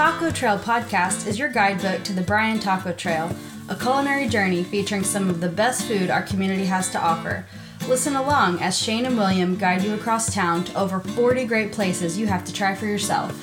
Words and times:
Taco 0.00 0.30
Trail 0.30 0.58
podcast 0.58 1.26
is 1.26 1.38
your 1.38 1.50
guidebook 1.50 2.02
to 2.04 2.14
the 2.14 2.22
Bryan 2.22 2.58
Taco 2.58 2.90
Trail, 2.90 3.30
a 3.68 3.76
culinary 3.76 4.28
journey 4.28 4.64
featuring 4.64 5.04
some 5.04 5.28
of 5.28 5.42
the 5.42 5.48
best 5.50 5.84
food 5.84 6.08
our 6.08 6.22
community 6.22 6.64
has 6.64 6.88
to 6.92 6.98
offer. 6.98 7.44
Listen 7.86 8.16
along 8.16 8.62
as 8.62 8.78
Shane 8.78 9.04
and 9.04 9.18
William 9.18 9.56
guide 9.56 9.82
you 9.82 9.92
across 9.92 10.32
town 10.32 10.64
to 10.64 10.74
over 10.80 11.00
40 11.00 11.44
great 11.44 11.70
places 11.70 12.16
you 12.16 12.26
have 12.28 12.46
to 12.46 12.52
try 12.54 12.74
for 12.74 12.86
yourself. 12.86 13.38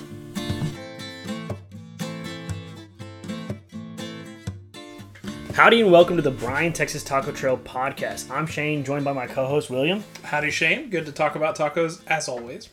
Howdy 5.54 5.82
and 5.82 5.92
welcome 5.92 6.16
to 6.16 6.24
the 6.24 6.32
Bryan 6.32 6.74
Texas 6.74 7.04
Taco 7.04 7.32
Trail 7.34 7.60
podcast. 7.60 8.32
I'm 8.32 8.48
Shane, 8.48 8.84
joined 8.84 9.06
by 9.06 9.14
my 9.14 9.28
co-host 9.28 9.70
William. 9.70 10.04
Howdy, 10.24 10.50
Shane. 10.50 10.90
Good 10.90 11.06
to 11.06 11.12
talk 11.12 11.36
about 11.36 11.56
tacos 11.56 12.02
as 12.08 12.28
always. 12.28 12.70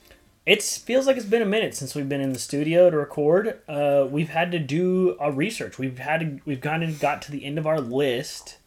It 0.46 0.62
feels 0.62 1.06
like 1.06 1.16
it's 1.16 1.24
been 1.24 1.40
a 1.40 1.46
minute 1.46 1.74
since 1.74 1.94
we've 1.94 2.08
been 2.08 2.20
in 2.20 2.34
the 2.34 2.38
studio 2.38 2.90
to 2.90 2.96
record. 2.98 3.60
Uh, 3.66 4.06
we've 4.10 4.28
had 4.28 4.52
to 4.52 4.58
do 4.58 5.16
a 5.18 5.32
research. 5.32 5.78
We've 5.78 5.98
had 5.98 6.20
to, 6.20 6.40
we've 6.44 6.60
kind 6.60 6.84
of 6.84 7.00
got 7.00 7.22
to 7.22 7.32
the 7.32 7.46
end 7.46 7.56
of 7.56 7.66
our 7.66 7.80
list 7.80 8.58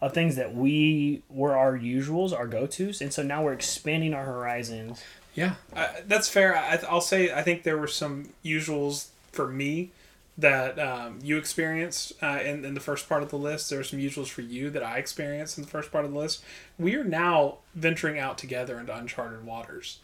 of 0.00 0.12
things 0.12 0.36
that 0.36 0.54
we 0.54 1.22
were 1.28 1.56
our 1.56 1.76
usuals, 1.76 2.32
our 2.32 2.46
go-tos, 2.46 3.00
and 3.00 3.12
so 3.12 3.22
now 3.22 3.42
we're 3.42 3.52
expanding 3.52 4.14
our 4.14 4.24
horizons. 4.24 5.02
Yeah, 5.34 5.54
uh, 5.74 5.88
that's 6.06 6.28
fair. 6.28 6.56
I, 6.56 6.78
I'll 6.88 7.00
say 7.00 7.32
I 7.32 7.42
think 7.42 7.64
there 7.64 7.78
were 7.78 7.88
some 7.88 8.28
usuals 8.44 9.08
for 9.32 9.48
me 9.48 9.90
that 10.36 10.78
um, 10.78 11.18
you 11.22 11.36
experienced 11.36 12.12
uh, 12.22 12.40
in, 12.44 12.64
in 12.64 12.74
the 12.74 12.80
first 12.80 13.08
part 13.08 13.22
of 13.22 13.30
the 13.30 13.38
list. 13.38 13.70
There 13.70 13.80
are 13.80 13.84
some 13.84 13.98
usuals 13.98 14.28
for 14.28 14.42
you 14.42 14.70
that 14.70 14.82
I 14.82 14.98
experienced 14.98 15.58
in 15.58 15.64
the 15.64 15.70
first 15.70 15.90
part 15.90 16.04
of 16.04 16.12
the 16.12 16.18
list. 16.18 16.44
We 16.78 16.94
are 16.94 17.04
now 17.04 17.58
venturing 17.74 18.18
out 18.18 18.38
together 18.38 18.78
into 18.78 18.94
uncharted 18.94 19.44
waters. 19.44 19.98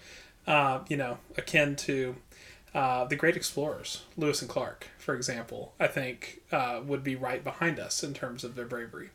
Uh, 0.47 0.81
you 0.89 0.97
know, 0.97 1.19
akin 1.37 1.77
to 1.77 2.17
uh, 2.75 3.05
the 3.05 3.15
great 3.17 3.37
explorers, 3.37 4.05
Lewis 4.17 4.41
and 4.41 4.49
Clark, 4.51 4.89
for 4.99 5.15
example, 5.15 5.75
I 5.79 5.87
think 5.87 6.41
uh, 6.51 6.81
would 6.85 7.05
be 7.05 7.15
right 7.17 7.43
behind 7.45 7.79
us 7.79 8.03
in 8.03 8.15
terms 8.15 8.43
of 8.45 8.55
their 8.55 8.67
bravery. 8.67 9.11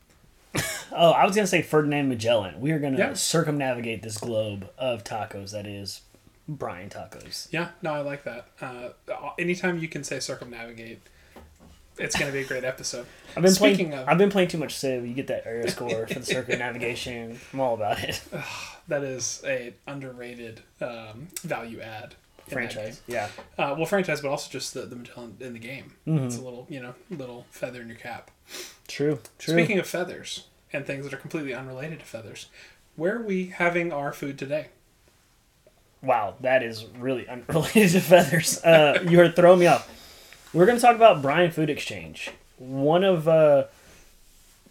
Oh, 0.92 1.12
I 1.12 1.26
was 1.26 1.36
gonna 1.36 1.48
say 1.48 1.64
Ferdinand 1.64 2.08
Magellan. 2.10 2.62
We 2.62 2.72
are 2.72 2.78
gonna 2.80 2.98
Yeah. 3.00 3.14
circumnavigate 3.16 4.04
this 4.04 4.20
globe 4.20 4.70
of 4.78 5.04
tacos 5.04 5.52
that 5.52 5.66
is 5.66 6.02
Bryan 6.48 6.90
Tacos. 6.90 7.48
Yeah, 7.52 7.70
no, 7.82 7.92
I 7.92 8.02
like 8.02 8.24
that. 8.24 8.48
Uh, 8.62 8.90
anytime 9.40 9.80
you 9.80 9.88
can 9.88 10.04
say 10.04 10.20
circumnavigate, 10.20 11.02
it's 11.98 12.18
going 12.18 12.28
to 12.32 12.34
be 12.34 12.44
a 12.44 12.48
great 12.48 12.64
episode. 12.64 13.06
I've 13.36 13.44
been 13.44 13.52
Speaking 13.52 13.90
playing. 13.90 14.02
of- 14.04 14.10
I've 14.10 14.18
been 14.18 14.30
playing 14.32 14.50
too 14.50 14.58
much 14.58 14.76
Civ. 14.76 15.06
You 15.06 15.14
get 15.14 15.28
that 15.28 15.46
area 15.46 15.70
score 15.70 16.08
for 16.08 16.20
the 16.20 16.26
circuit 16.26 16.60
navigation. 16.60 17.40
I'm 17.54 17.60
all 17.60 17.74
about 17.74 18.04
it. 18.04 18.22
That 18.88 19.04
is 19.04 19.42
a 19.44 19.74
underrated 19.88 20.62
um, 20.80 21.30
value 21.42 21.82
add. 21.82 22.14
Franchise. 22.48 23.02
Yeah. 23.08 23.30
Uh, 23.58 23.74
well, 23.76 23.88
franchise, 23.88 24.22
but 24.22 24.30
also 24.30 24.52
just 24.52 24.76
the, 24.76 24.82
the 24.82 24.96
Magellan 24.96 25.36
in 25.40 25.54
the 25.54 25.60
game. 25.60 25.94
Mm-hmm. 26.08 26.26
It's 26.28 26.38
a 26.38 26.42
little, 26.44 26.68
you 26.70 26.80
know, 26.80 26.94
little 27.10 27.48
feather 27.50 27.82
in 27.82 27.88
your 27.88 27.98
cap. 27.98 28.30
True. 28.88 29.18
True. 29.40 29.56
Speaking 29.56 29.80
of 29.80 29.88
feathers 29.88 30.46
and 30.72 30.86
things 30.86 31.06
that 31.06 31.14
are 31.16 31.18
completely 31.18 31.52
unrelated 31.56 31.98
to 32.02 32.06
feathers, 32.06 32.46
where 32.96 33.16
are 33.16 33.24
we 33.24 33.48
having 33.48 33.92
our 33.92 34.14
food 34.14 34.38
today? 34.38 34.68
Wow, 36.04 36.36
that 36.42 36.62
is 36.62 36.86
really 37.00 37.28
unrelated 37.28 37.90
to 37.94 38.00
feathers. 38.02 38.64
Uh, 38.64 39.04
you 39.10 39.20
are 39.22 39.32
throwing 39.32 39.60
me 39.62 39.66
off. 39.68 39.90
We're 40.56 40.66
going 40.66 40.78
to 40.78 40.82
talk 40.82 40.96
about 40.96 41.22
Bryan 41.22 41.52
Food 41.52 41.70
Exchange, 41.70 42.32
one 42.58 43.04
of 43.04 43.28
uh, 43.28 43.66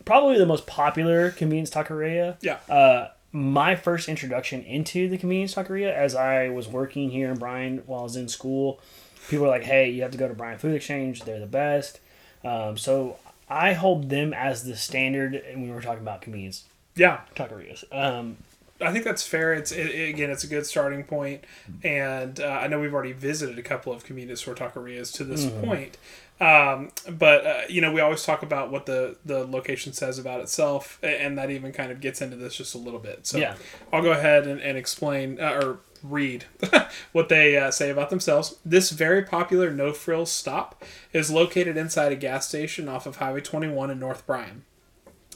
probably 0.07 0.39
the 0.39 0.47
most 0.47 0.67
popular 0.67 1.31
convenience 1.31 1.69
taqueria. 1.71 2.37
Yeah. 2.41 2.59
Uh, 2.71 3.11
my 3.33 3.77
first 3.77 4.09
introduction 4.09 4.63
into 4.63 5.11
the 5.11 5.19
convenience 5.19 5.55
taqueria, 5.55 5.93
as 5.93 6.15
I 6.15 6.49
was 6.49 6.69
working 6.69 7.11
here 7.11 7.31
in 7.31 7.39
Bryan 7.39 7.83
while 7.85 8.01
I 8.01 8.05
was 8.05 8.17
in 8.17 8.29
school, 8.29 8.81
people 9.29 9.45
were 9.45 9.51
like, 9.51 9.65
"Hey, 9.65 9.91
you 9.91 10.01
have 10.01 10.13
to 10.13 10.17
go 10.17 10.27
to 10.27 10.33
Bryan 10.33 10.59
Food 10.59 10.75
Exchange. 10.75 11.25
They're 11.25 11.39
the 11.39 11.47
best." 11.47 12.01
Um, 12.43 12.79
so 12.79 13.19
I 13.51 13.75
hold 13.75 14.09
them 14.09 14.33
as 14.33 14.65
the 14.65 14.77
standard 14.77 15.43
when 15.53 15.65
we 15.69 15.71
were 15.71 15.83
talking 15.83 16.03
about 16.03 16.23
convenience 16.23 16.65
Yeah, 16.97 17.20
taquerias. 17.37 17.85
Um, 17.92 18.39
I 18.80 18.92
think 18.92 19.05
that's 19.05 19.27
fair. 19.27 19.55
It's 19.55 19.73
it, 19.73 20.08
again, 20.08 20.30
it's 20.30 20.45
a 20.45 20.48
good 20.48 20.67
starting 20.67 21.05
point, 21.05 21.45
and 21.83 22.40
uh, 22.40 22.46
I 22.62 22.67
know 22.67 22.80
we've 22.80 22.92
already 22.95 23.12
visited 23.12 23.58
a 23.58 23.62
couple 23.62 23.92
of 23.92 24.05
convenience 24.05 24.40
store 24.40 24.55
taquerias 24.55 25.12
to 25.14 25.24
this 25.24 25.46
point. 25.46 25.96
Um, 26.40 26.90
but 27.08 27.46
uh, 27.46 27.61
you 27.68 27.80
know, 27.80 27.92
we 27.92 28.01
always 28.01 28.24
talk 28.24 28.42
about 28.42 28.70
what 28.70 28.86
the 28.86 29.17
the 29.24 29.46
location 29.46 29.92
says 29.92 30.18
about 30.18 30.40
itself, 30.40 30.98
and 31.02 31.39
that 31.39 31.51
even 31.51 31.73
kind 31.73 31.92
of 31.92 32.01
gets 32.01 32.20
into 32.20 32.36
this 32.36 32.57
just 32.57 32.74
a 32.74 32.79
little 32.79 32.98
bit. 32.98 33.27
So 33.27 33.39
Yeah. 33.39 33.55
I'll 33.92 34.02
go 34.02 34.13
ahead 34.13 34.46
and, 34.46 34.61
and 34.61 34.77
explain 34.77 35.40
uh, 35.40 35.61
or 35.63 35.79
read 36.02 36.45
what 37.13 37.29
they 37.29 37.57
uh, 37.57 37.70
say 37.70 37.90
about 37.90 38.11
themselves. 38.11 38.57
This 38.64 38.90
very 38.90 39.23
popular 39.23 39.70
no 39.70 39.92
frills 39.92 40.30
stop 40.30 40.84
is 41.13 41.30
located 41.30 41.77
inside 41.77 42.13
a 42.13 42.17
gas 42.17 42.48
station 42.48 42.89
off 42.89 43.07
of 43.07 43.17
Highway 43.17 43.40
21 43.40 43.90
in 43.90 43.98
North 44.01 44.27
Bryan. 44.27 44.64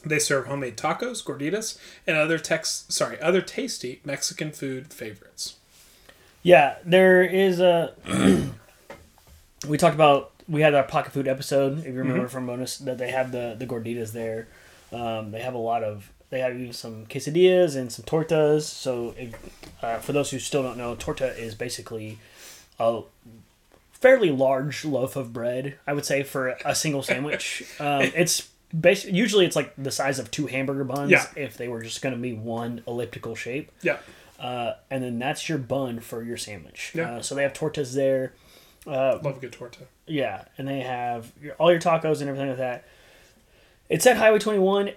They 0.04 0.18
serve 0.18 0.46
homemade 0.46 0.76
tacos, 0.76 1.22
gorditas, 1.24 1.78
and 2.06 2.16
other 2.16 2.38
tex 2.38 2.84
sorry, 2.88 3.20
other 3.20 3.40
tasty 3.42 4.00
Mexican 4.04 4.52
food 4.52 4.92
favorites. 4.92 5.56
Yeah, 6.42 6.76
there 6.84 7.22
is 7.22 7.60
a. 7.60 7.94
we 9.68 9.76
talked 9.76 9.94
about 9.94 10.32
we 10.48 10.62
had 10.62 10.74
our 10.74 10.82
pocket 10.84 11.12
food 11.12 11.28
episode. 11.28 11.80
If 11.80 11.86
you 11.86 11.92
remember 11.94 12.22
Mm-hmm. 12.22 12.28
from 12.28 12.46
bonus, 12.46 12.78
that 12.78 12.98
they 12.98 13.10
have 13.10 13.32
the 13.32 13.54
the 13.58 13.66
gorditas 13.66 14.12
there. 14.12 14.48
Um, 14.92 15.30
they 15.30 15.40
have 15.40 15.54
a 15.54 15.58
lot 15.58 15.82
of. 15.84 16.10
They 16.30 16.40
have 16.40 16.54
even 16.58 16.72
some 16.74 17.06
quesadillas 17.06 17.74
and 17.74 17.90
some 17.90 18.04
tortas. 18.04 18.62
So, 18.62 19.14
if, 19.16 19.34
uh, 19.82 19.98
for 19.98 20.12
those 20.12 20.30
who 20.30 20.38
still 20.38 20.62
don't 20.62 20.76
know, 20.76 20.94
torta 20.94 21.34
is 21.38 21.54
basically 21.54 22.18
a 22.78 23.00
fairly 23.92 24.30
large 24.30 24.84
loaf 24.84 25.16
of 25.16 25.32
bread. 25.32 25.78
I 25.86 25.92
would 25.94 26.04
say 26.04 26.22
for 26.22 26.56
a 26.64 26.74
single 26.74 27.02
sandwich. 27.02 27.64
um, 27.80 28.02
it's 28.14 28.48
basically 28.78 29.16
usually 29.16 29.44
it's 29.46 29.56
like 29.56 29.72
the 29.78 29.90
size 29.90 30.18
of 30.18 30.30
two 30.30 30.46
hamburger 30.46 30.84
buns. 30.84 31.10
Yeah. 31.10 31.26
If 31.36 31.56
they 31.56 31.68
were 31.68 31.82
just 31.82 32.02
going 32.02 32.14
to 32.14 32.20
be 32.20 32.32
one 32.32 32.82
elliptical 32.86 33.34
shape 33.34 33.70
Yeah. 33.82 33.98
uh, 34.40 34.72
and 34.90 35.02
then 35.02 35.18
that's 35.18 35.48
your 35.48 35.58
bun 35.58 36.00
for 36.00 36.22
your 36.22 36.36
sandwich. 36.36 36.92
Yeah. 36.94 37.16
Uh, 37.16 37.22
so 37.22 37.34
they 37.34 37.42
have 37.42 37.52
tortas 37.52 37.94
there. 37.94 38.32
Uh, 38.86 39.18
Love 39.22 39.36
a 39.36 39.40
good 39.40 39.52
torta. 39.52 39.80
yeah, 40.06 40.44
and 40.56 40.66
they 40.66 40.80
have 40.80 41.30
your, 41.42 41.54
all 41.54 41.70
your 41.70 41.80
tacos 41.80 42.20
and 42.20 42.28
everything 42.30 42.48
like 42.48 42.58
that. 42.58 42.84
It's 43.90 44.06
at 44.06 44.16
Highway 44.16 44.38
21. 44.38 44.92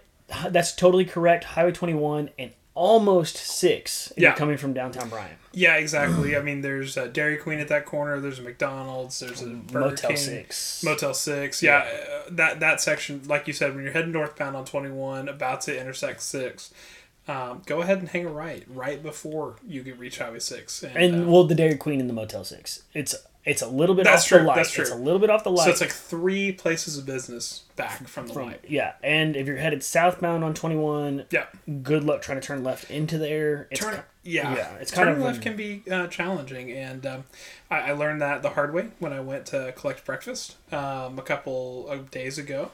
That's 0.50 0.74
totally 0.74 1.04
correct. 1.06 1.44
Highway 1.44 1.72
21 1.74 2.30
and 2.40 2.52
almost 2.74 3.38
six. 3.38 4.14
Yeah. 4.18 4.34
Coming 4.34 4.58
from 4.58 4.74
downtown 4.74 5.09
Bryan. 5.09 5.36
Yeah, 5.54 5.76
exactly. 5.76 6.36
I 6.38 6.42
mean, 6.42 6.62
there's 6.62 6.96
a 6.96 7.08
Dairy 7.08 7.38
Queen 7.38 7.59
at 7.59 7.68
that 7.68 7.86
corner. 7.86 8.20
There's 8.20 8.40
a 8.40 8.42
McDonald's. 8.42 9.20
There's 9.20 9.42
a 9.42 9.48
Burger 9.48 9.90
Motel 9.90 10.09
King, 10.12 10.18
Six. 10.18 10.84
Motel 10.84 11.14
Six. 11.14 11.62
Yeah, 11.62 11.80
uh, 11.80 12.22
that 12.31 12.62
that 12.62 12.80
section, 12.80 13.22
like 13.28 13.48
you 13.48 13.54
said, 13.54 13.76
when 13.76 13.84
you're 13.84 13.94
heading 13.94 14.14
northbound 14.14 14.56
on 14.56 14.64
21, 14.64 15.28
about 15.28 15.62
to 15.62 15.78
intersect 15.78 16.22
six, 16.22 16.74
um, 17.28 17.62
go 17.66 17.82
ahead 17.82 18.00
and 18.00 18.09
hang 18.09 18.26
a 18.26 18.30
right 18.30 18.64
right 18.68 19.02
before 19.02 19.56
you 19.68 19.84
can 19.84 19.98
reach 19.98 20.18
Highway 20.20 20.40
Six. 20.40 20.84
And, 20.84 20.96
and 20.98 21.26
uh, 21.28 21.32
well, 21.32 21.44
the 21.44 21.56
Dairy 21.56 21.76
Queen 21.76 22.00
and 22.00 22.09
the 22.09 22.14
Motel 22.14 22.44
Six. 22.44 22.84
It's 22.94 23.16
it's 23.44 23.64
a 23.64 23.68
little 23.68 23.96
bit 23.96 24.06
That's 24.06 24.22
off 24.24 24.28
true, 24.28 24.38
the 24.40 24.44
light. 24.44 24.56
that's 24.58 24.72
true. 24.72 24.84
It's 24.84 24.92
a 24.92 24.96
little 24.96 25.18
bit 25.20 25.31
off 25.31 25.44
the 25.44 25.50
light. 25.50 25.64
so 25.66 25.72
it's 25.72 25.81
like 25.81 25.90
three 25.92 26.52
places 26.52 27.00
of 27.00 27.08
business 27.08 27.64
back 27.76 28.08
from 28.08 28.28
the 28.28 28.34
from, 28.34 28.46
light. 28.48 28.64
yeah, 28.68 28.94
and 29.04 29.36
if 29.36 29.48
you're 29.48 29.58
headed 29.58 29.81
southbound 29.84 30.44
on 30.44 30.54
21, 30.54 31.26
Yeah. 31.31 31.46
good 31.81 32.04
luck 32.04 32.22
trying 32.22 32.40
to 32.40 32.46
turn 32.46 32.64
left 32.64 32.92
into 32.92 33.18
there. 33.18 33.68
It's 33.72 33.80
Turn, 33.80 34.04
yeah, 34.24 34.54
yeah, 34.56 34.74
it's 34.76 34.92
kind 34.92 35.08
turning 35.08 35.22
of 35.22 35.26
left 35.26 35.38
an- 35.38 35.42
can 35.44 35.56
be 35.56 35.81
uh, 35.92 36.06
challenging, 36.06 36.72
and 36.72 37.04
um, 37.08 37.24
I, 37.72 37.80
I 37.80 37.92
learned 37.94 38.22
that 38.22 38.44
the 38.44 38.52
hard 38.52 38.76
way 38.76 38.90
when 39.00 39.12
I 39.12 39.22
went 39.22 39.48
to 39.48 39.74
collect 39.76 40.06
breakfast 40.06 40.58
um, 40.72 41.18
a 41.18 41.24
couple 41.24 41.88
of 41.88 42.12
days 42.12 42.38
ago. 42.38 42.70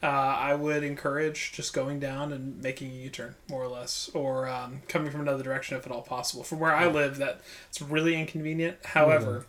Uh, 0.00 0.06
I 0.06 0.54
would 0.54 0.84
encourage 0.84 1.50
just 1.52 1.72
going 1.72 1.98
down 1.98 2.32
and 2.32 2.62
making 2.62 2.92
a 2.92 2.94
U-turn, 2.94 3.34
more 3.50 3.64
or 3.64 3.68
less, 3.68 4.08
or 4.14 4.48
um, 4.48 4.82
coming 4.86 5.10
from 5.10 5.22
another 5.22 5.42
direction 5.42 5.76
if 5.76 5.84
at 5.86 5.90
all 5.90 6.02
possible. 6.02 6.44
From 6.44 6.60
where 6.60 6.74
I 6.74 6.86
live, 6.86 7.16
that 7.16 7.40
it's 7.68 7.82
really 7.82 8.14
inconvenient. 8.14 8.76
However, 8.84 9.46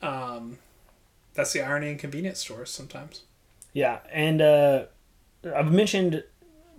um, 0.00 0.56
that's 1.34 1.52
the 1.52 1.60
irony 1.60 1.90
in 1.90 1.98
convenience 1.98 2.38
stores 2.38 2.70
sometimes. 2.70 3.22
Yeah, 3.74 3.98
and 4.10 4.40
uh, 4.40 4.84
I've 5.54 5.70
mentioned 5.70 6.24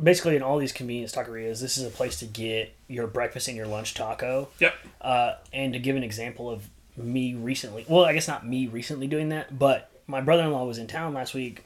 basically 0.02 0.36
in 0.36 0.42
all 0.42 0.58
these 0.58 0.72
convenience 0.72 1.14
taquerias, 1.14 1.62
this 1.62 1.78
is 1.78 1.86
a 1.86 1.92
place 1.92 2.18
to 2.20 2.26
get 2.26 2.74
your 2.88 3.08
breakfast 3.08 3.48
and 3.48 3.56
your 3.56 3.68
lunch 3.68 3.94
taco. 3.94 4.50
Yep. 4.60 4.74
Uh, 5.02 5.34
and 5.54 5.74
to 5.74 5.80
give 5.80 5.96
an 5.96 6.04
example 6.04 6.50
of 6.50 6.70
me 6.98 7.36
recently, 7.36 7.86
well, 7.88 8.06
I 8.06 8.14
guess 8.14 8.28
not 8.28 8.48
me 8.48 8.68
recently 8.68 9.08
doing 9.08 9.30
that, 9.30 9.60
but 9.60 9.92
my 10.08 10.22
brother-in-law 10.22 10.66
was 10.66 10.78
in 10.78 10.88
town 10.88 11.14
last 11.14 11.34
week. 11.34 11.64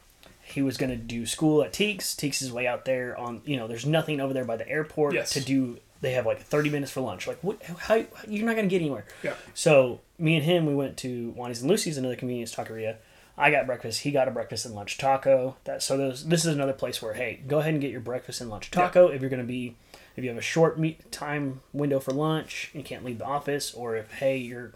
He 0.52 0.62
was 0.62 0.78
going 0.78 0.90
to 0.90 0.96
do 0.96 1.26
school 1.26 1.64
at 1.64 1.74
TEEX. 1.74 2.16
TEEX 2.16 2.42
is 2.42 2.52
way 2.52 2.68
out 2.68 2.86
there 2.86 3.18
on, 3.18 3.42
you 3.46 3.58
know, 3.58 3.68
there's 3.68 3.86
nothing 3.86 4.20
over 4.20 4.34
there 4.34 4.46
by 4.46 4.58
the 4.58 4.68
airport 4.68 5.14
Yes. 5.14 5.32
to 5.32 5.42
do. 5.42 5.78
They 6.02 6.12
have 6.14 6.26
like 6.26 6.40
30 6.42 6.70
minutes 6.70 6.92
for 6.92 7.02
lunch. 7.02 7.28
Like, 7.28 7.40
what? 7.44 7.62
How? 7.64 8.04
You're 8.28 8.46
not 8.46 8.56
going 8.56 8.70
to 8.70 8.74
get 8.74 8.82
anywhere. 8.82 9.06
Yeah. 9.22 9.34
So 9.54 10.00
me 10.18 10.36
and 10.36 10.46
him, 10.46 10.66
we 10.66 10.74
went 10.74 10.96
to 10.98 11.32
Juani's 11.36 11.62
and 11.62 11.70
Lucy's, 11.70 11.98
another 11.98 12.16
convenience 12.16 12.56
taqueria. 12.56 12.96
I 13.38 13.52
got 13.52 13.66
breakfast. 13.66 14.02
He 14.02 14.12
got 14.12 14.28
a 14.28 14.32
breakfast 14.32 14.66
and 14.66 14.76
lunch 14.76 14.98
taco. 14.98 15.56
That 15.64 15.82
so 15.84 15.96
those, 15.98 16.26
this 16.28 16.42
is 16.46 16.54
another 16.54 16.74
place 16.74 17.02
where 17.02 17.14
hey, 17.14 17.40
go 17.48 17.60
ahead 17.60 17.74
and 17.74 17.82
get 17.82 17.92
your 17.92 18.02
breakfast 18.02 18.42
and 18.42 18.50
lunch 18.50 18.70
taco 18.72 19.08
if 19.08 19.22
you're 19.22 19.30
going 19.30 19.42
to 19.42 19.48
be 19.48 19.76
if 20.18 20.24
you 20.24 20.30
have 20.30 20.38
a 20.38 20.42
short 20.42 20.78
meet 20.78 21.10
time 21.12 21.62
window 21.72 22.00
for 22.02 22.12
lunch, 22.12 22.70
you 22.74 22.84
can't 22.84 23.06
leave 23.06 23.18
the 23.20 23.26
office, 23.26 23.74
or 23.74 23.96
if 23.96 24.12
hey 24.14 24.38
you're 24.38 24.74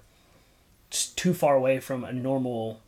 too 0.89 1.33
far 1.33 1.55
away 1.55 1.79
from 1.79 2.03
a 2.03 2.13
normal 2.13 2.79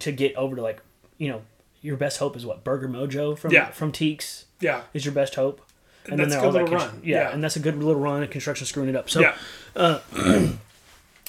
to 0.00 0.10
get 0.12 0.34
over 0.36 0.56
to 0.56 0.62
like 0.62 0.82
you 1.18 1.28
know 1.28 1.42
your 1.84 1.96
best 1.96 2.18
hope 2.18 2.34
is 2.36 2.44
what 2.46 2.64
Burger 2.64 2.88
Mojo 2.88 3.36
from 3.38 3.52
Yeah. 3.52 3.70
from 3.70 3.92
TEEX 3.92 4.44
Yeah. 4.60 4.82
is 4.94 5.04
your 5.04 5.14
best 5.14 5.34
hope. 5.36 5.60
And 6.08 6.18
that's 6.18 6.28
a 6.34 6.40
they're 6.40 6.50
good 6.50 6.60
all 6.62 6.66
that 6.66 6.72
run. 6.72 7.00
Yeah, 7.04 7.16
Yeah. 7.28 7.32
and 7.32 7.42
that's 7.44 7.56
a 7.56 7.60
good 7.60 7.76
little 7.76 8.00
run 8.00 8.22
and 8.22 8.30
construction 8.30 8.66
screwing 8.66 8.88
it 8.88 8.96
up. 8.96 9.08
So 9.08 9.20
yeah. 9.20 9.34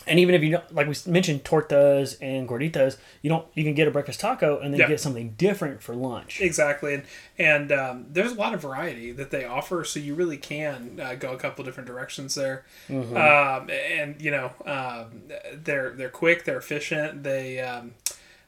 and 0.08 0.20
even 0.20 0.36
if 0.36 0.44
you 0.44 0.52
don't 0.52 0.76
like 0.76 0.88
we 0.88 0.96
mentioned 1.08 1.44
tortas 1.44 2.16
and 2.22 2.48
gorditas, 2.48 2.98
you 3.24 3.30
don't 3.30 3.46
you 3.56 3.64
can 3.64 3.74
get 3.74 3.88
a 3.88 3.92
breakfast 3.92 4.20
taco 4.20 4.60
and 4.60 4.74
then 4.74 4.80
Yeah. 4.82 4.88
get 4.88 5.00
something 5.00 5.34
different 5.38 5.82
for 5.82 5.96
lunch. 5.96 6.42
Exactly, 6.42 6.94
and 6.94 7.04
and 7.40 7.72
um, 7.72 8.06
there's 8.10 8.32
a 8.32 8.36
lot 8.36 8.54
of 8.54 8.62
variety 8.62 9.12
that 9.14 9.32
they 9.32 9.46
offer, 9.46 9.84
so 9.84 10.00
you 10.00 10.14
really 10.14 10.38
can 10.38 11.00
uh, 11.04 11.16
go 11.16 11.32
a 11.34 11.38
couple 11.38 11.66
different 11.66 11.88
directions 11.88 12.36
there. 12.36 12.66
Mm-hmm. 12.90 13.18
Um, 13.18 13.70
and 13.70 14.22
you 14.22 14.32
know, 14.32 14.52
um, 14.66 15.24
they're 15.64 15.92
they're 15.92 16.10
quick, 16.10 16.46
they're 16.46 16.58
efficient. 16.60 17.24
They 17.24 17.60
um, 17.62 17.94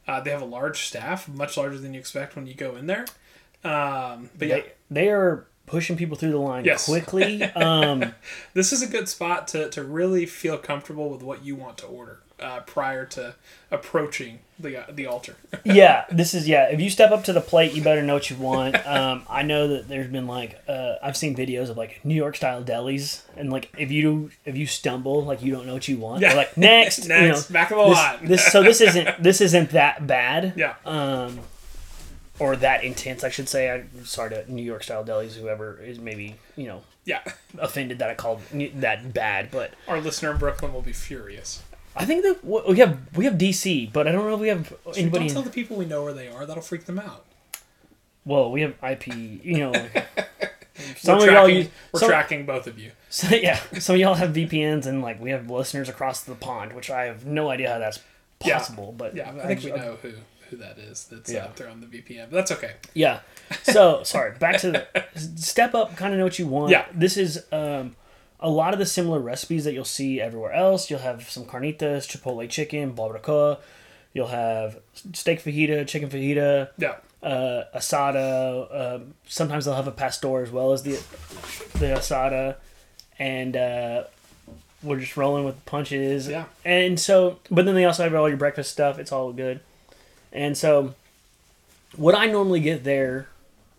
uh, 0.08 0.22
they 0.22 0.32
have 0.32 0.42
a 0.42 0.46
large 0.46 0.88
staff, 0.88 1.28
much 1.28 1.58
larger 1.58 1.78
than 1.78 1.94
you 1.94 2.00
expect 2.00 2.36
when 2.36 2.48
you 2.48 2.54
go 2.54 2.76
in 2.76 2.88
there. 2.88 3.06
Um, 3.64 4.30
but 4.38 4.48
yeah, 4.48 4.56
They, 4.56 4.72
they 4.90 5.10
are 5.10 5.48
pushing 5.68 5.96
people 5.98 6.18
through 6.18 6.32
the 6.32 6.38
line 6.40 6.66
Yes. 6.66 6.86
quickly. 6.86 7.44
Um, 7.56 8.14
this 8.56 8.74
is 8.74 8.82
a 8.82 8.88
good 8.88 9.08
spot 9.08 9.48
to, 9.50 9.70
to 9.70 9.84
really 9.84 10.26
feel 10.26 10.58
comfortable 10.58 11.10
with 11.10 11.22
what 11.22 11.44
you 11.46 11.56
want 11.56 11.78
to 11.80 11.86
order 11.86 12.20
uh, 12.40 12.62
prior 12.62 13.04
to 13.06 13.36
approaching 13.72 14.40
the 14.60 14.78
uh, 14.78 14.86
the 14.92 15.06
altar. 15.06 15.36
yeah, 15.66 16.06
this 16.12 16.34
is 16.34 16.48
yeah. 16.48 16.70
If 16.70 16.80
you 16.80 16.90
step 16.90 17.12
up 17.12 17.24
to 17.26 17.34
the 17.34 17.42
plate, 17.42 17.74
you 17.74 17.82
better 17.84 18.02
know 18.04 18.14
what 18.14 18.30
you 18.30 18.36
want. 18.38 18.76
Um, 18.88 19.24
I 19.30 19.42
know 19.44 19.68
that 19.70 19.88
there's 19.90 20.08
been 20.08 20.28
like 20.28 20.60
uh, 20.68 20.96
I've 21.04 21.18
seen 21.18 21.36
videos 21.36 21.70
of 21.70 21.78
like 21.78 22.04
New 22.06 22.16
York 22.16 22.36
style 22.36 22.64
delis, 22.64 23.22
and 23.36 23.52
like 23.52 23.72
if 23.78 23.92
you 23.92 24.32
if 24.46 24.56
you 24.56 24.66
stumble, 24.68 25.24
like 25.26 25.42
you 25.44 25.52
don't 25.52 25.66
know 25.66 25.74
what 25.74 25.88
you 25.88 25.98
want, 25.98 26.22
Yeah. 26.22 26.30
they're 26.30 26.38
like 26.38 26.58
next, 26.58 27.00
you 27.04 27.10
know, 27.10 27.20
Next, 27.30 27.52
back 27.52 27.72
of 27.72 27.78
the 27.78 27.86
this, 27.86 27.96
line. 27.98 28.26
this 28.28 28.46
so 28.48 28.64
this 28.64 28.82
isn't 28.82 29.22
this 29.24 29.42
isn't 29.42 29.72
that 29.72 30.06
bad. 30.08 30.54
yeah, 30.56 30.76
um, 30.86 31.40
or 32.40 32.56
that 32.58 32.84
intense, 32.84 33.24
I 33.24 33.30
should 33.30 33.50
say. 33.50 33.70
I'm 33.70 34.06
sorry 34.06 34.30
to 34.32 34.52
New 34.52 34.64
York 34.64 34.84
style 34.84 35.04
delis, 35.04 35.34
whoever 35.36 35.80
is 35.82 36.00
maybe 36.00 36.36
you 36.56 36.68
know 36.68 36.84
yeah. 37.06 37.22
offended 37.58 38.00
that 38.00 38.10
I 38.10 38.16
called 38.16 38.42
that 38.52 39.14
bad, 39.14 39.50
but 39.52 39.72
Our 39.88 40.00
listener 40.02 40.32
in 40.32 40.38
Brooklyn 40.38 40.74
will 40.74 40.82
be 40.82 40.94
furious. 40.94 41.64
I 41.96 42.06
think 42.06 42.24
that 42.24 42.44
we 42.46 42.78
have 42.80 43.00
we 43.16 43.26
have 43.26 43.36
DC, 43.36 43.92
but 43.92 44.08
I 44.08 44.12
don't 44.12 44.26
know 44.28 44.36
if 44.36 44.40
we 44.40 44.50
have 44.50 44.72
anybody. 44.96 45.26
Don't 45.28 45.34
tell 45.34 45.42
the 45.42 45.50
people 45.50 45.78
we 45.78 45.86
know 45.86 46.04
where 46.04 46.14
they 46.14 46.28
are. 46.28 46.46
That'll 46.46 46.62
freak 46.62 46.86
them 46.86 47.00
out. 47.00 47.26
well, 48.24 48.52
we 48.52 48.62
have 48.62 48.76
IP. 48.84 49.08
You 49.08 49.58
know, 49.58 49.74
some 50.98 51.18
we're 51.18 51.28
of 51.28 51.34
y'all 51.34 51.44
tracking, 51.46 51.56
use. 51.56 51.68
we're 51.92 52.00
some, 52.00 52.10
tracking 52.10 52.46
both 52.46 52.68
of 52.68 52.78
you. 52.78 52.92
so, 53.10 53.36
yeah, 53.36 53.60
some 53.80 53.96
of 53.96 54.02
y'all 54.02 54.14
have 54.16 54.32
VPNs, 54.32 54.86
and 54.86 55.02
like 55.02 55.20
we 55.20 55.32
have 55.32 55.50
listeners 55.50 55.90
across 55.90 56.22
the 56.24 56.36
pond, 56.36 56.74
which 56.74 56.90
I 56.92 57.06
have 57.06 57.26
no 57.26 57.50
idea 57.50 57.72
how 57.72 57.80
that's 57.80 58.00
Yeah. 58.46 58.58
possible. 58.60 58.94
But 58.96 59.16
Yeah, 59.16 59.32
I 59.44 59.48
think 59.48 59.64
we 59.64 59.72
know 59.72 59.98
who 60.02 60.14
who 60.50 60.58
that 60.58 60.78
is 60.78 61.06
that's 61.06 61.32
Yeah. 61.32 61.46
out 61.46 61.56
there 61.58 61.70
on 61.70 61.82
the 61.82 61.88
VPN. 61.88 62.28
But 62.30 62.38
that's 62.38 62.52
okay. 62.54 62.74
Yeah. 62.94 63.20
So 63.64 64.04
sorry. 64.04 64.38
Back 64.38 64.60
to 64.62 64.72
the 64.72 65.20
step 65.40 65.74
up. 65.76 65.96
Kind 65.96 66.14
of 66.14 66.18
know 66.20 66.26
what 66.26 66.40
you 66.40 66.48
want. 66.48 66.72
Yeah. 66.72 66.86
This 66.94 67.18
is 67.18 67.44
um, 67.52 67.96
a 68.40 68.50
lot 68.50 68.74
of 68.74 68.80
the 68.80 68.86
similar 68.86 69.20
recipes 69.20 69.64
that 69.66 69.74
you'll 69.74 69.86
see 69.86 70.20
everywhere 70.22 70.54
else. 70.54 70.90
You'll 70.90 71.00
have 71.00 71.30
some 71.30 71.46
carnitas, 71.46 72.08
chipotle 72.08 72.50
chicken, 72.50 72.94
barbacoa. 72.94 73.60
You'll 74.14 74.28
have 74.28 74.80
steak 75.14 75.44
fajita, 75.44 75.88
chicken 75.88 76.10
fajita, 76.10 76.70
Yeah, 76.78 76.96
uh, 77.22 77.64
asada. 77.76 78.96
Um 78.96 79.14
sometimes 79.28 79.66
they'll 79.66 79.76
have 79.76 79.86
al 79.88 79.94
pastor 79.94 80.42
as 80.42 80.52
well 80.52 80.74
as 80.74 80.82
the 80.84 80.94
the 81.80 81.88
asada, 81.98 82.56
and 83.20 83.56
uh, 83.56 84.04
we're 84.84 85.00
just 85.00 85.18
rolling 85.18 85.46
with 85.46 85.64
punches. 85.66 86.28
Yeah. 86.28 86.46
And 86.66 87.00
so, 87.00 87.40
but 87.52 87.66
then 87.66 87.76
they 87.76 87.86
also 87.86 88.04
have 88.04 88.14
all 88.16 88.28
your 88.30 88.38
breakfast 88.38 88.72
stuff. 88.72 88.98
It's 89.00 89.12
all 89.12 89.34
good. 89.34 89.60
And 90.32 90.58
so, 90.58 90.96
what 91.96 92.16
I 92.16 92.28
normally 92.28 92.60
get 92.60 92.84
there, 92.84 93.28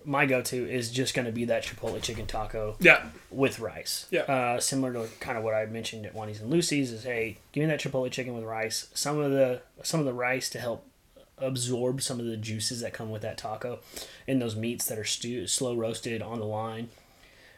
my 0.05 0.27
go-to 0.27 0.69
is 0.69 0.91
just 0.91 1.15
going 1.15 1.27
to 1.27 1.33
be 1.33 1.45
that 1.47 1.65
chipotle 1.65 2.03
chicken 2.03 2.27
taco 2.27 2.77
yeah, 2.81 3.07
with 3.31 3.61
rice. 3.61 4.07
Yeah. 4.11 4.23
Uh, 4.23 4.61
similar 4.61 4.93
to 4.93 5.09
kind 5.21 5.37
of 5.37 5.45
what 5.45 5.55
I 5.55 5.67
mentioned 5.67 6.07
at 6.07 6.15
Juani's 6.15 6.41
and 6.41 6.51
Lucy's 6.51 6.93
is, 6.93 7.05
hey, 7.05 7.39
give 7.53 7.63
me 7.63 7.67
that 7.67 7.81
chipotle 7.81 8.11
chicken 8.11 8.35
with 8.35 8.45
rice. 8.45 8.89
Some 8.95 9.19
of 9.19 9.31
the 9.33 9.61
some 9.83 10.01
of 10.01 10.07
the 10.07 10.15
rice 10.15 10.49
to 10.51 10.59
help 10.59 10.85
absorb 11.41 12.03
some 12.03 12.19
of 12.19 12.27
the 12.27 12.37
juices 12.37 12.81
that 12.81 12.93
come 12.93 13.11
with 13.11 13.23
that 13.23 13.39
taco, 13.39 13.79
and 14.27 14.41
those 14.41 14.57
meats 14.57 14.87
that 14.87 14.99
are 14.99 15.05
stew 15.05 15.47
slow 15.47 15.75
roasted 15.75 16.23
on 16.23 16.39
the 16.39 16.47
line. 16.47 16.89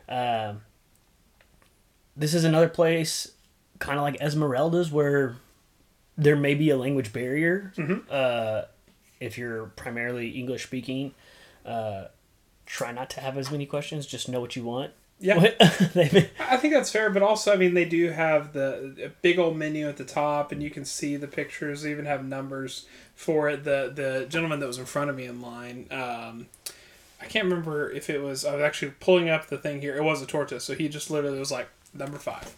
Um, 0.09 0.63
this 2.17 2.35
is 2.35 2.45
another 2.45 2.69
place, 2.69 3.33
kind 3.79 3.99
of 3.99 4.03
like 4.03 4.21
Esmeralda's, 4.21 4.91
where 4.91 5.37
there 6.19 6.37
may 6.37 6.55
be 6.55 6.71
a 6.71 6.77
language 6.77 7.13
barrier. 7.13 7.73
Uh, 8.11 8.63
if 9.21 9.39
you're 9.39 9.67
primarily 9.67 10.31
English 10.31 10.65
speaking, 10.65 11.15
uh, 11.65 12.07
try 12.67 12.93
not 12.93 13.11
to 13.11 13.21
have 13.21 13.37
as 13.37 13.51
many 13.51 13.67
questions. 13.67 14.07
Just 14.07 14.29
know 14.29 14.41
what 14.41 14.57
you 14.57 14.65
want. 14.65 14.93
yeah. 15.21 15.35
I 15.61 16.57
think 16.57 16.73
that's 16.73 16.91
fair, 16.91 17.11
but 17.11 17.23
also, 17.23 17.53
I 17.53 17.57
mean, 17.57 17.75
they 17.75 17.85
do 17.85 18.09
have 18.09 18.55
the 18.55 18.97
a 19.05 19.09
big 19.21 19.39
old 19.39 19.57
menu 19.57 19.87
at 19.87 19.99
the 19.99 20.05
top, 20.05 20.51
and 20.51 20.63
you 20.63 20.71
can 20.71 20.87
see 20.87 21.17
the 21.17 21.29
pictures. 21.29 21.83
They 21.83 21.91
even 21.91 22.07
have 22.07 22.25
numbers 22.25 22.87
for 23.15 23.51
it. 23.51 23.65
The 23.65 23.93
the 23.95 24.27
gentleman 24.31 24.61
that 24.61 24.67
was 24.67 24.79
in 24.79 24.87
front 24.87 25.11
of 25.11 25.17
me 25.17 25.27
in 25.27 25.43
line, 25.43 25.89
um, 25.91 26.47
I 27.21 27.27
can't 27.27 27.45
remember 27.45 27.91
if 27.91 28.09
it 28.09 28.23
was. 28.23 28.47
I 28.47 28.55
was 28.55 28.63
actually 28.63 28.93
pulling 28.99 29.29
up 29.29 29.49
the 29.49 29.59
thing 29.59 29.83
here. 29.83 29.95
It 29.95 30.03
was 30.03 30.23
a 30.23 30.27
tortoise, 30.27 30.65
so 30.65 30.75
he 30.75 30.89
just 30.89 31.11
literally 31.11 31.39
was 31.39 31.53
like 31.53 31.69
number 31.93 32.19
five. 32.19 32.57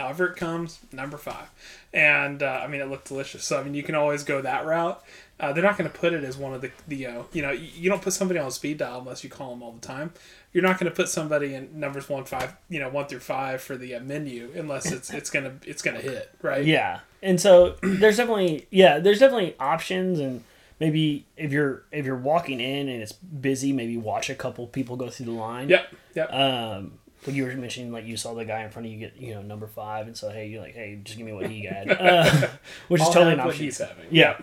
However 0.00 0.28
it 0.28 0.36
comes, 0.36 0.80
number 0.92 1.16
five, 1.16 1.50
and 1.92 2.42
uh, 2.42 2.60
I 2.62 2.66
mean 2.66 2.80
it 2.80 2.88
looked 2.88 3.08
delicious. 3.08 3.44
So 3.44 3.60
I 3.60 3.62
mean 3.62 3.74
you 3.74 3.82
can 3.82 3.94
always 3.94 4.24
go 4.24 4.40
that 4.40 4.64
route. 4.64 5.02
Uh, 5.38 5.52
they're 5.52 5.64
not 5.64 5.78
going 5.78 5.90
to 5.90 5.98
put 5.98 6.12
it 6.12 6.22
as 6.24 6.36
one 6.36 6.54
of 6.54 6.60
the 6.60 6.70
the 6.88 7.06
uh, 7.06 7.22
you 7.32 7.42
know 7.42 7.50
you, 7.50 7.88
don't 7.88 8.02
put 8.02 8.12
somebody 8.12 8.38
on 8.38 8.50
speed 8.50 8.78
dial 8.78 9.00
unless 9.00 9.24
you 9.24 9.30
call 9.30 9.50
them 9.50 9.62
all 9.62 9.72
the 9.72 9.80
time. 9.80 10.12
You're 10.52 10.62
not 10.62 10.78
going 10.78 10.90
to 10.90 10.94
put 10.94 11.08
somebody 11.08 11.54
in 11.54 11.78
numbers 11.78 12.08
one 12.08 12.24
five 12.24 12.56
you 12.68 12.80
know 12.80 12.88
one 12.88 13.06
through 13.06 13.20
five 13.20 13.60
for 13.60 13.76
the 13.76 13.94
uh, 13.94 14.00
menu 14.00 14.50
unless 14.54 14.90
it's 14.90 15.10
it's 15.10 15.30
gonna 15.30 15.54
it's 15.64 15.82
gonna 15.82 16.00
hit 16.00 16.30
right. 16.42 16.64
yeah, 16.64 17.00
and 17.22 17.40
so 17.40 17.76
there's 17.82 18.16
definitely 18.16 18.66
yeah, 18.70 18.98
there's 18.98 19.18
definitely 19.18 19.56
options, 19.58 20.18
and 20.18 20.44
maybe 20.78 21.26
if 21.36 21.52
you're 21.52 21.84
if 21.92 22.04
you're 22.04 22.16
walking 22.16 22.60
in 22.60 22.88
and 22.88 23.02
it's 23.02 23.12
busy, 23.12 23.72
maybe 23.72 23.96
watch 23.96 24.28
a 24.28 24.34
couple 24.34 24.66
people 24.66 24.96
go 24.96 25.08
through 25.08 25.26
the 25.26 25.32
line. 25.32 25.68
Yep. 25.68 25.94
Yep. 26.14 26.32
Um, 26.32 26.92
like 27.26 27.36
you 27.36 27.44
were 27.44 27.54
mentioning, 27.54 27.92
like 27.92 28.06
you 28.06 28.16
saw 28.16 28.34
the 28.34 28.44
guy 28.44 28.62
in 28.64 28.70
front 28.70 28.86
of 28.86 28.92
you 28.92 28.98
get 28.98 29.16
you 29.16 29.34
know 29.34 29.42
number 29.42 29.66
five, 29.66 30.06
and 30.06 30.16
so 30.16 30.30
hey, 30.30 30.48
you're 30.48 30.62
like, 30.62 30.74
hey, 30.74 30.98
just 31.02 31.16
give 31.18 31.26
me 31.26 31.32
what 31.32 31.46
he 31.48 31.64
had, 31.66 31.90
uh, 32.00 32.48
which 32.88 33.02
is 33.02 33.08
totally 33.08 33.32
an 33.32 33.38
what 33.38 33.48
option. 33.48 33.64
he's 33.64 33.78
having. 33.78 34.06
Yeah, 34.10 34.38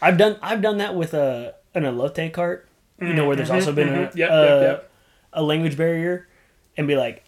I've 0.00 0.16
done 0.18 0.36
I've 0.42 0.62
done 0.62 0.78
that 0.78 0.94
with 0.94 1.14
a 1.14 1.54
an 1.74 1.84
elote 1.84 2.32
cart. 2.32 2.68
You 3.00 3.14
know 3.14 3.26
where 3.26 3.34
there's 3.36 3.50
also 3.50 3.72
been 3.72 3.88
a, 3.88 3.92
mhm. 3.92 4.14
Yep, 4.14 4.30
uh, 4.30 4.34
yep, 4.34 4.62
yep. 4.62 4.90
a 5.32 5.42
language 5.42 5.76
barrier, 5.76 6.28
and 6.76 6.86
be 6.86 6.96
like, 6.96 7.24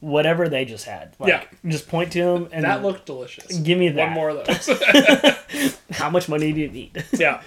whatever 0.00 0.48
they 0.48 0.64
just 0.64 0.84
had. 0.84 1.14
Like, 1.18 1.28
Yeah. 1.30 1.44
just 1.70 1.88
point 1.88 2.12
to 2.12 2.22
them 2.22 2.48
and 2.52 2.64
That 2.64 2.82
looked 2.82 3.06
delicious. 3.06 3.56
give 3.58 3.78
me 3.78 3.88
that. 3.88 4.04
One 4.04 4.12
more 4.12 4.28
of 4.30 4.46
those. 4.46 5.78
How 5.92 6.10
much 6.10 6.28
money 6.28 6.52
do 6.52 6.60
you 6.60 6.68
need? 6.68 7.04
yeah. 7.12 7.42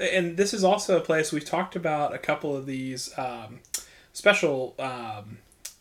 And 0.00 0.36
this 0.36 0.54
is 0.54 0.64
also 0.64 0.96
a 0.96 1.00
place 1.00 1.32
we've 1.32 1.44
talked 1.44 1.76
about 1.76 2.14
a 2.14 2.18
couple 2.18 2.56
of 2.56 2.66
these 2.66 3.16
um, 3.18 3.60
special 4.12 4.74
um, 4.78 5.38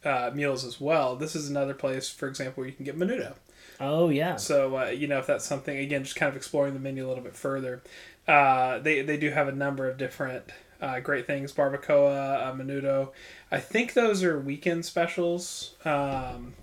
uh, 0.07 0.31
meals 0.33 0.63
as 0.65 0.79
well. 0.79 1.15
This 1.15 1.35
is 1.35 1.49
another 1.49 1.73
place, 1.73 2.09
for 2.09 2.27
example, 2.27 2.61
where 2.61 2.69
you 2.69 2.75
can 2.75 2.85
get 2.85 2.97
menudo. 2.97 3.35
oh 3.79 4.09
yeah, 4.09 4.37
So 4.37 4.77
uh, 4.77 4.85
you 4.85 5.07
know 5.07 5.19
if 5.19 5.27
that's 5.27 5.45
something 5.45 5.77
again, 5.77 6.03
just 6.03 6.15
kind 6.15 6.29
of 6.29 6.35
exploring 6.35 6.73
the 6.73 6.79
menu 6.79 7.05
a 7.05 7.09
little 7.09 7.23
bit 7.23 7.35
further. 7.35 7.81
Uh, 8.27 8.79
they 8.79 9.01
they 9.01 9.17
do 9.17 9.29
have 9.31 9.47
a 9.47 9.51
number 9.51 9.89
of 9.89 9.97
different 9.97 10.43
uh, 10.81 10.99
great 10.99 11.27
things: 11.27 11.53
barbacoa, 11.53 12.47
uh, 12.47 12.53
menudo. 12.53 13.09
I 13.51 13.59
think 13.59 13.93
those 13.93 14.23
are 14.23 14.39
weekend 14.39 14.85
specials. 14.85 15.75
Um, 15.85 16.53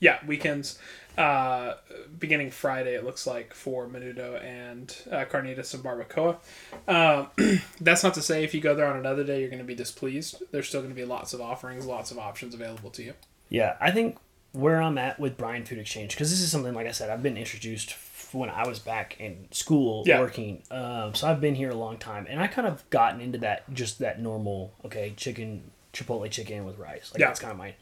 yeah, 0.00 0.18
weekends. 0.26 0.78
Uh, 1.18 1.74
beginning 2.18 2.50
Friday, 2.50 2.94
it 2.94 3.04
looks 3.04 3.26
like 3.26 3.52
for 3.54 3.86
menudo 3.86 4.42
and 4.42 4.96
uh, 5.10 5.24
carnitas 5.26 5.74
and 5.74 5.82
barbacoa. 5.84 6.36
Um, 6.88 7.60
that's 7.80 8.02
not 8.02 8.14
to 8.14 8.22
say 8.22 8.44
if 8.44 8.54
you 8.54 8.60
go 8.60 8.74
there 8.74 8.86
on 8.86 8.96
another 8.96 9.22
day, 9.24 9.40
you're 9.40 9.48
going 9.50 9.58
to 9.58 9.64
be 9.64 9.74
displeased. 9.74 10.42
There's 10.52 10.68
still 10.68 10.80
going 10.80 10.92
to 10.94 10.98
be 11.00 11.04
lots 11.04 11.34
of 11.34 11.40
offerings, 11.40 11.84
lots 11.86 12.10
of 12.10 12.18
options 12.18 12.54
available 12.54 12.90
to 12.90 13.02
you. 13.02 13.14
yeah. 13.48 13.76
I 13.80 13.90
think 13.90 14.18
where 14.52 14.80
I'm 14.82 14.98
at 14.98 15.18
with 15.18 15.36
Bryan 15.38 15.64
Food 15.64 15.78
Exchange 15.78 16.10
because 16.12 16.30
this 16.30 16.40
is 16.40 16.50
something 16.50 16.74
like 16.74 16.86
I 16.86 16.90
said 16.92 17.08
I've 17.08 17.22
been 17.22 17.38
introduced 17.38 17.94
when 18.32 18.50
I 18.50 18.66
was 18.66 18.78
back 18.78 19.16
in 19.20 19.46
school 19.50 20.04
Yeah. 20.06 20.20
working. 20.20 20.62
Um, 20.70 21.14
so 21.14 21.26
I've 21.28 21.40
been 21.40 21.54
here 21.54 21.70
a 21.70 21.74
long 21.74 21.96
time, 21.98 22.26
and 22.28 22.40
I 22.40 22.46
kind 22.46 22.66
of 22.68 22.88
gotten 22.90 23.20
into 23.20 23.38
that 23.38 23.70
just 23.74 23.98
that 24.00 24.20
normal 24.20 24.72
okay 24.84 25.12
chicken 25.16 25.70
chipotle 25.92 26.30
chicken 26.30 26.64
with 26.64 26.78
rice. 26.78 27.10
Like 27.12 27.20
Yeah. 27.20 27.26
that's 27.28 27.40
kind 27.40 27.50
of 27.52 27.58
my 27.58 27.74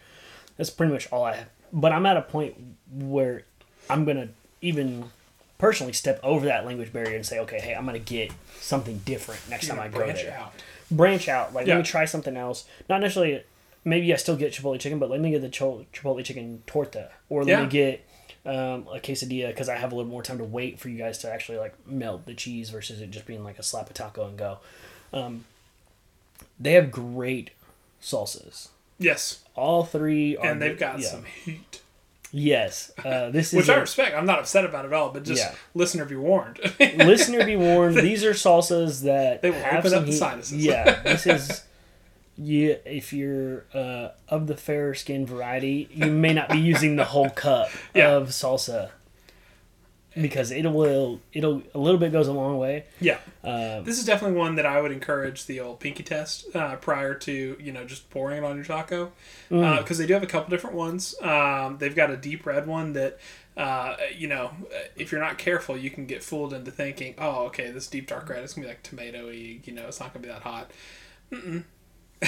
that's 0.57 0.71
pretty 0.71 0.93
much 0.93 1.11
all 1.13 1.25
I 1.25 1.37
have. 1.37 1.47
But 1.73 1.93
I'm 1.93 2.07
at 2.07 2.17
a 2.17 2.23
point 2.23 2.55
where 2.93 3.43
I'm 3.89 4.05
gonna 4.05 4.29
even 4.61 5.11
personally 5.59 5.93
step 5.93 6.19
over 6.23 6.47
that 6.47 6.65
language 6.67 6.93
barrier 6.93 7.17
and 7.17 7.25
say, 7.27 7.39
okay, 7.41 7.61
hey, 7.61 7.75
I'm 7.75 7.87
gonna 7.87 7.99
get 7.99 8.33
something 8.61 8.99
different 9.05 9.41
next 9.49 9.67
You're 9.67 9.77
time 9.77 9.85
I 9.85 9.89
go 9.89 9.99
branch 9.99 10.23
there. 10.23 10.37
out. 10.39 10.53
Branch 10.91 11.29
out, 11.29 11.55
like 11.55 11.67
Yeah. 11.67 11.75
let 11.75 11.81
me 11.83 11.87
try 11.87 12.05
something 12.05 12.37
else. 12.37 12.65
Not 12.89 13.01
necessarily. 13.01 13.43
Maybe 13.85 14.13
I 14.13 14.17
still 14.17 14.37
get 14.37 14.53
chipotle 14.53 14.79
chicken, 14.79 14.99
but 14.99 15.09
let 15.09 15.21
me 15.21 15.31
get 15.31 15.41
the 15.41 15.49
chipotle 15.49 16.23
chicken 16.25 16.63
torta, 16.67 17.11
or 17.31 17.45
let 17.45 17.51
Yeah. 17.51 17.63
me 17.65 17.71
get 17.71 18.07
um, 18.47 18.87
a 18.93 18.99
quesadilla 19.01 19.49
because 19.49 19.69
I 19.69 19.77
have 19.77 19.93
a 19.93 19.95
little 19.95 20.11
more 20.11 20.23
time 20.23 20.39
to 20.39 20.45
wait 20.45 20.79
for 20.79 20.89
you 20.89 20.97
guys 20.99 21.19
to 21.19 21.31
actually 21.33 21.59
like 21.59 21.75
melt 21.87 22.25
the 22.27 22.33
cheese 22.35 22.71
versus 22.71 23.01
it 23.03 23.11
just 23.11 23.27
being 23.27 23.45
like 23.45 23.59
a 23.59 23.63
slap 23.63 23.89
a 23.91 23.93
taco 23.93 24.27
and 24.29 24.39
go. 24.39 24.59
Um, 25.13 25.45
they 26.59 26.73
have 26.73 26.91
great 26.91 27.51
salsas. 28.03 28.69
Yes, 29.01 29.41
All 29.57 29.83
three 29.85 30.37
are 30.37 30.47
and 30.47 30.63
they've 30.63 30.79
got 30.79 31.01
yeah. 31.01 31.09
some 31.09 31.25
heat, 31.25 31.81
Yes, 32.33 32.93
uh, 33.05 33.31
this 33.37 33.53
is 33.53 33.57
which 33.57 33.69
I 33.69 33.77
respect. 33.81 34.15
I'm 34.17 34.27
not 34.27 34.39
upset 34.39 34.65
about 34.65 34.85
it 34.85 34.89
at 34.89 34.95
all, 34.95 35.09
but 35.11 35.25
just 35.25 35.43
Yeah. 35.43 35.55
listener 35.75 36.05
be 36.05 36.15
warned. 36.17 36.61
listener 36.79 37.45
be 37.45 37.57
warned. 37.57 37.97
These 37.97 38.25
are 38.25 38.33
salsas 38.33 39.03
that 39.03 39.43
They 39.43 39.51
will 39.51 39.59
have 39.61 39.79
open 39.81 39.91
some 39.91 39.99
up 40.01 40.05
the 40.07 40.13
heat. 40.13 40.19
sinuses. 40.19 40.65
Yeah, 40.65 41.01
this 41.05 41.27
is. 41.27 41.63
Yeah, 42.43 42.77
if 42.87 43.13
you're 43.13 43.65
uh, 43.75 44.11
of 44.29 44.47
the 44.47 44.57
fairer 44.57 44.95
skin 44.95 45.27
variety, 45.27 45.89
you 45.93 46.07
may 46.07 46.33
not 46.33 46.49
be 46.49 46.59
using 46.59 46.97
the 46.97 47.05
whole 47.07 47.29
cup 47.31 47.69
Yeah. 47.95 48.13
of 48.13 48.29
salsa 48.29 48.91
because 50.15 50.51
it 50.51 50.65
will 50.67 51.21
it'll 51.33 51.63
a 51.75 51.79
little 51.79 51.99
bit 52.01 52.13
goes 52.13 52.29
a 52.29 52.33
long 52.33 52.59
way. 52.59 52.85
yeah, 53.01 53.19
Um, 53.45 53.85
this 53.85 53.99
is 53.99 54.05
definitely 54.05 54.37
one 54.37 54.57
that 54.57 54.67
I 54.67 54.81
would 54.81 54.93
encourage 54.93 55.47
the 55.47 55.61
old 55.61 55.81
pinky 55.81 56.03
test 56.03 56.55
uh, 56.55 56.77
prior 56.77 57.15
to 57.15 57.57
you 57.61 57.73
know 57.73 57.85
just 57.85 58.11
pouring 58.11 58.39
it 58.39 58.45
on 58.45 58.57
your 58.57 58.65
taco 58.65 59.13
because 59.49 59.99
they 59.99 60.07
do 60.07 60.15
have 60.15 60.23
a 60.23 60.27
couple 60.27 60.51
different 60.51 60.77
ones. 60.77 61.15
Um, 61.23 61.79
they've 61.79 61.95
got 61.95 62.11
a 62.11 62.17
deep 62.17 62.47
red 62.47 62.67
one 62.67 62.93
that. 62.95 63.19
Uh, 63.57 63.97
you 64.17 64.27
know, 64.27 64.53
if 64.97 65.13
you're 65.13 65.21
not 65.21 65.37
careful, 65.37 65.77
you 65.77 65.91
can 65.91 66.07
get 66.07 66.23
fooled 66.23 66.55
into 66.55 66.71
thinking, 66.71 67.15
"Oh, 67.19 67.47
okay, 67.47 67.71
this 67.71 67.89
deep 67.89 68.07
dark 68.07 68.31
red 68.31 68.43
is 68.43 68.55
gonna 68.55 68.67
be 68.67 68.71
like 68.73 68.83
tomatoey. 68.83 69.67
You 69.67 69.75
know, 69.75 69.87
it's 69.89 70.01
not 70.01 70.15
gonna 70.15 70.23
be 70.23 70.33
that 70.33 70.43
hot." 70.43 70.71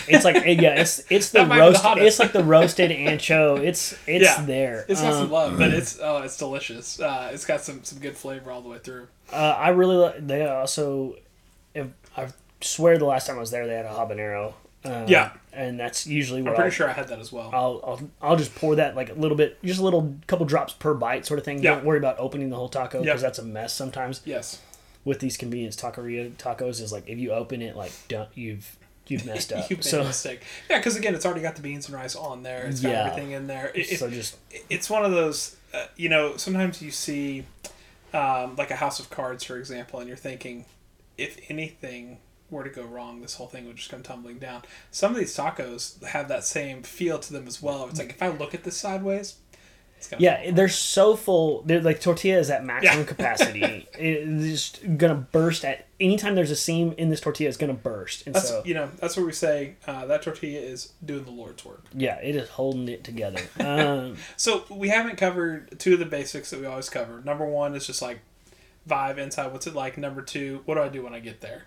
It's 0.08 0.24
like 0.24 0.36
yeah, 0.36 0.80
it's 0.80 1.02
it's 1.10 1.30
the 1.30 1.42
be 1.44 1.48
the 1.56 1.94
it's 1.98 2.18
like 2.18 2.32
the 2.32 2.42
roasted 2.42 2.90
ancho. 2.90 3.58
It's 3.58 3.92
it's 4.06 4.24
Yeah, 4.24 4.44
there. 4.44 4.84
It's 4.88 5.00
got 5.02 5.12
Um, 5.12 5.18
some 5.20 5.30
love, 5.30 5.58
but 5.58 5.70
it's 5.72 5.98
oh, 6.02 6.18
it's 6.22 6.36
delicious. 6.38 6.98
Uh, 7.00 7.30
it's 7.32 7.44
got 7.44 7.60
some 7.60 7.84
some 7.84 7.98
good 7.98 8.16
flavor 8.16 8.50
all 8.50 8.62
the 8.62 8.68
way 8.68 8.78
through. 8.78 9.08
Uh, 9.32 9.36
I 9.36 9.68
really 9.70 9.96
like. 9.96 10.26
they 10.26 10.46
also, 10.46 11.16
if 11.74 11.88
I 12.16 12.28
swear 12.60 12.96
the 12.98 13.04
last 13.04 13.26
time 13.26 13.36
I 13.36 13.40
was 13.40 13.50
there 13.50 13.66
they 13.66 13.74
had 13.74 13.86
a 13.86 13.90
habanero. 13.90 14.54
Um, 14.84 15.06
Yeah. 15.06 15.30
and 15.52 15.78
that's 15.78 16.06
usually 16.08 16.42
what 16.42 16.50
I'm 16.50 16.54
pretty 16.56 16.66
I'll, 16.68 16.72
sure 16.72 16.88
I 16.88 16.92
had 16.92 17.06
that 17.08 17.20
as 17.20 17.30
well. 17.30 17.50
I'll, 17.52 17.80
I'll 17.84 18.00
I'll 18.30 18.36
just 18.36 18.54
pour 18.54 18.74
that 18.76 18.96
like 18.96 19.10
a 19.10 19.14
little 19.14 19.36
bit, 19.36 19.62
just 19.62 19.78
a 19.78 19.84
little 19.84 20.16
couple 20.26 20.44
drops 20.46 20.72
per 20.72 20.92
bite 20.94 21.24
sort 21.26 21.38
of 21.38 21.44
thing. 21.44 21.62
Yeah. 21.62 21.74
Don't 21.76 21.84
worry 21.84 21.98
about 21.98 22.18
opening 22.18 22.50
the 22.50 22.56
whole 22.56 22.68
taco 22.68 22.98
Yep. 22.98 23.04
because 23.04 23.22
that's 23.22 23.38
a 23.38 23.44
mess 23.44 23.72
sometimes 23.72 24.22
yes, 24.24 24.60
with 25.04 25.20
these 25.20 25.36
convenience 25.36 25.76
taqueria 25.76 26.30
tacos. 26.32 26.80
Is 26.80 26.92
like 26.92 27.08
if 27.08 27.18
you 27.18 27.30
open 27.32 27.62
it 27.62 27.76
like 27.76 27.92
don't 28.08 28.28
you've 28.34 28.76
you've 29.06 29.26
messed 29.26 29.52
up. 29.54 29.68
you 29.70 29.76
made 29.76 29.84
so 29.84 30.00
a 30.02 30.04
mistake. 30.04 30.40
Yeah, 30.70 30.78
because 30.78 30.96
again, 30.96 31.14
it's 31.14 31.24
already 31.26 31.42
got 31.42 31.56
the 31.56 31.62
beans 31.62 31.86
and 31.86 31.94
rice 31.94 32.14
on 32.16 32.42
there. 32.42 32.66
It's 32.66 32.80
got 32.80 32.90
Yeah. 32.90 33.06
everything 33.06 33.32
in 33.32 33.46
there. 33.46 33.70
It, 33.74 33.92
it- 33.92 33.98
so 33.98 34.10
just 34.10 34.36
it's 34.70 34.88
one 34.90 35.04
of 35.04 35.12
those. 35.12 35.56
Uh, 35.74 35.86
you 35.96 36.08
know, 36.10 36.36
sometimes 36.36 36.82
you 36.82 36.90
see 36.90 37.44
um, 38.12 38.56
like 38.56 38.70
a 38.70 38.76
House 38.76 39.00
of 39.00 39.08
Cards, 39.10 39.42
for 39.44 39.56
example, 39.56 39.98
and 40.00 40.06
you're 40.08 40.16
thinking, 40.18 40.66
if 41.16 41.38
anything 41.48 42.18
were 42.50 42.62
to 42.62 42.68
go 42.68 42.82
wrong, 42.82 43.22
this 43.22 43.36
whole 43.36 43.46
thing 43.46 43.66
would 43.66 43.76
just 43.76 43.88
come 43.90 44.02
tumbling 44.02 44.38
down. 44.38 44.62
Some 44.90 45.12
of 45.12 45.18
these 45.18 45.34
tacos 45.34 46.02
have 46.04 46.28
that 46.28 46.44
same 46.44 46.82
feel 46.82 47.18
to 47.20 47.32
them 47.32 47.46
as 47.46 47.62
well. 47.62 47.88
It's 47.88 47.98
like 47.98 48.10
if 48.10 48.22
I 48.22 48.28
look 48.28 48.54
at 48.54 48.64
this 48.64 48.76
sideways, 48.76 49.36
yeah, 50.18 50.50
they're 50.50 50.68
so 50.68 51.16
full. 51.16 51.62
They're 51.62 51.80
like 51.80 52.00
tortilla 52.00 52.38
is 52.38 52.50
at 52.50 52.64
maximum 52.64 52.98
Yeah. 53.00 53.04
capacity. 53.04 53.88
it's 53.98 54.44
just 54.80 54.98
gonna 54.98 55.14
burst 55.14 55.64
at 55.64 55.86
anytime 56.00 56.34
there's 56.34 56.50
a 56.50 56.56
seam 56.56 56.94
in 56.98 57.08
this 57.10 57.20
tortilla. 57.20 57.48
It's 57.48 57.56
gonna 57.56 57.74
burst, 57.74 58.26
and 58.26 58.34
That's 58.34 58.48
so 58.48 58.62
you 58.64 58.74
know 58.74 58.88
that's 58.98 59.16
what 59.16 59.26
we 59.26 59.32
say. 59.32 59.76
Uh, 59.86 60.06
that 60.06 60.22
tortilla 60.22 60.60
is 60.60 60.92
doing 61.04 61.24
the 61.24 61.30
Lord's 61.30 61.64
work. 61.64 61.84
yeah, 61.94 62.16
it 62.20 62.34
is 62.36 62.48
holding 62.50 62.88
it 62.88 63.04
together. 63.04 63.40
Um, 63.60 64.16
So 64.36 64.64
we 64.70 64.88
haven't 64.88 65.16
covered 65.16 65.78
two 65.78 65.94
of 65.94 65.98
the 65.98 66.06
basics 66.06 66.50
that 66.50 66.60
we 66.60 66.66
always 66.66 66.88
cover. 66.90 67.20
Number 67.24 67.46
one 67.46 67.74
is 67.74 67.86
just 67.86 68.02
like 68.02 68.20
vibe 68.88 69.18
inside. 69.18 69.52
What's 69.52 69.66
it 69.66 69.74
like? 69.74 69.96
Number 69.98 70.22
two, 70.22 70.62
what 70.64 70.74
do 70.74 70.82
I 70.82 70.88
do 70.88 71.02
when 71.02 71.14
I 71.14 71.20
get 71.20 71.40
there? 71.40 71.64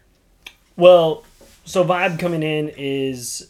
well, 0.78 1.24
so 1.64 1.84
vibe 1.86 2.20
coming 2.20 2.44
in 2.44 2.70
is 2.78 3.50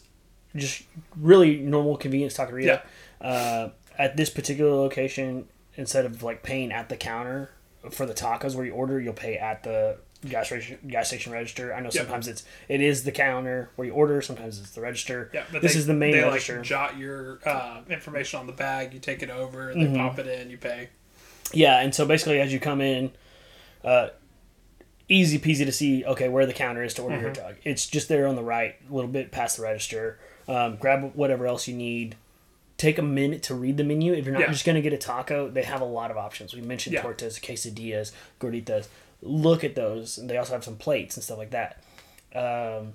just 0.54 0.84
really 1.20 1.56
normal 1.58 1.96
convenience 1.96 2.34
taqueria. 2.36 2.80
Uh, 3.20 3.68
at 3.98 4.16
this 4.16 4.30
particular 4.30 4.70
location, 4.74 5.48
instead 5.74 6.04
of 6.06 6.22
like 6.22 6.42
paying 6.42 6.72
at 6.72 6.88
the 6.88 6.96
counter 6.96 7.50
for 7.90 8.06
the 8.06 8.14
tacos 8.14 8.54
where 8.54 8.64
you 8.66 8.72
order, 8.72 9.00
you'll 9.00 9.12
pay 9.12 9.36
at 9.36 9.62
the 9.62 9.98
gas 10.28 10.46
station 10.46 10.78
gas 10.88 11.08
station 11.08 11.32
register. 11.32 11.72
I 11.74 11.80
know 11.80 11.90
sometimes 11.90 12.26
it's 12.26 12.42
it 12.68 12.80
is 12.80 13.04
the 13.04 13.12
counter 13.12 13.70
where 13.76 13.86
you 13.86 13.92
order. 13.94 14.20
Sometimes 14.22 14.58
it's 14.58 14.70
the 14.70 14.80
register. 14.80 15.30
Yeah, 15.32 15.44
but 15.52 15.62
this 15.62 15.74
they, 15.74 15.78
is 15.78 15.86
the 15.86 15.94
main 15.94 16.12
they 16.12 16.22
register. 16.22 16.56
like 16.56 16.64
jot 16.64 16.98
your 16.98 17.38
uh, 17.46 17.82
information 17.88 18.40
on 18.40 18.46
the 18.46 18.52
bag. 18.52 18.92
You 18.94 19.00
take 19.00 19.22
it 19.22 19.30
over, 19.30 19.72
they 19.74 19.80
Mm-hmm. 19.80 19.96
pop 19.96 20.18
it 20.18 20.26
in, 20.26 20.50
you 20.50 20.58
pay. 20.58 20.88
Yeah, 21.52 21.78
and 21.80 21.94
so 21.94 22.04
basically, 22.06 22.40
as 22.40 22.52
you 22.52 22.58
come 22.58 22.80
in, 22.80 23.12
uh, 23.84 24.08
easy 25.08 25.38
peasy 25.38 25.64
to 25.64 25.72
see. 25.72 26.04
Okay, 26.04 26.28
where 26.28 26.46
the 26.46 26.52
counter 26.52 26.82
is 26.82 26.94
to 26.94 27.02
order 27.02 27.20
your 27.20 27.32
dog. 27.32 27.54
It's 27.62 27.86
just 27.86 28.08
there 28.08 28.26
on 28.26 28.34
the 28.34 28.42
right, 28.42 28.74
a 28.90 28.94
little 28.94 29.10
bit 29.10 29.30
past 29.30 29.58
the 29.58 29.62
register. 29.62 30.18
Um, 30.48 30.76
grab 30.76 31.12
whatever 31.14 31.46
else 31.46 31.68
you 31.68 31.74
need. 31.76 32.16
Take 32.78 32.98
a 32.98 33.02
minute 33.02 33.42
to 33.44 33.54
read 33.54 33.76
the 33.78 33.84
menu. 33.84 34.12
If 34.12 34.24
you're 34.26 34.34
not 34.34 34.42
Yeah. 34.42 34.52
just 34.52 34.64
going 34.66 34.76
to 34.76 34.82
get 34.82 34.92
a 34.92 34.98
taco, 34.98 35.48
they 35.48 35.62
have 35.62 35.80
a 35.80 35.84
lot 35.86 36.10
of 36.10 36.16
options. 36.16 36.54
We 36.54 36.60
mentioned 36.60 36.94
Yeah. 36.94 37.02
tortas, 37.02 37.40
quesadillas, 37.40 38.12
gorditas. 38.40 38.88
Look 39.22 39.64
at 39.64 39.74
those, 39.74 40.18
and 40.18 40.28
they 40.28 40.36
also 40.36 40.52
have 40.52 40.62
some 40.64 40.76
plates 40.76 41.16
and 41.16 41.24
stuff 41.24 41.38
like 41.38 41.50
that. 41.50 41.82
Um, 42.34 42.92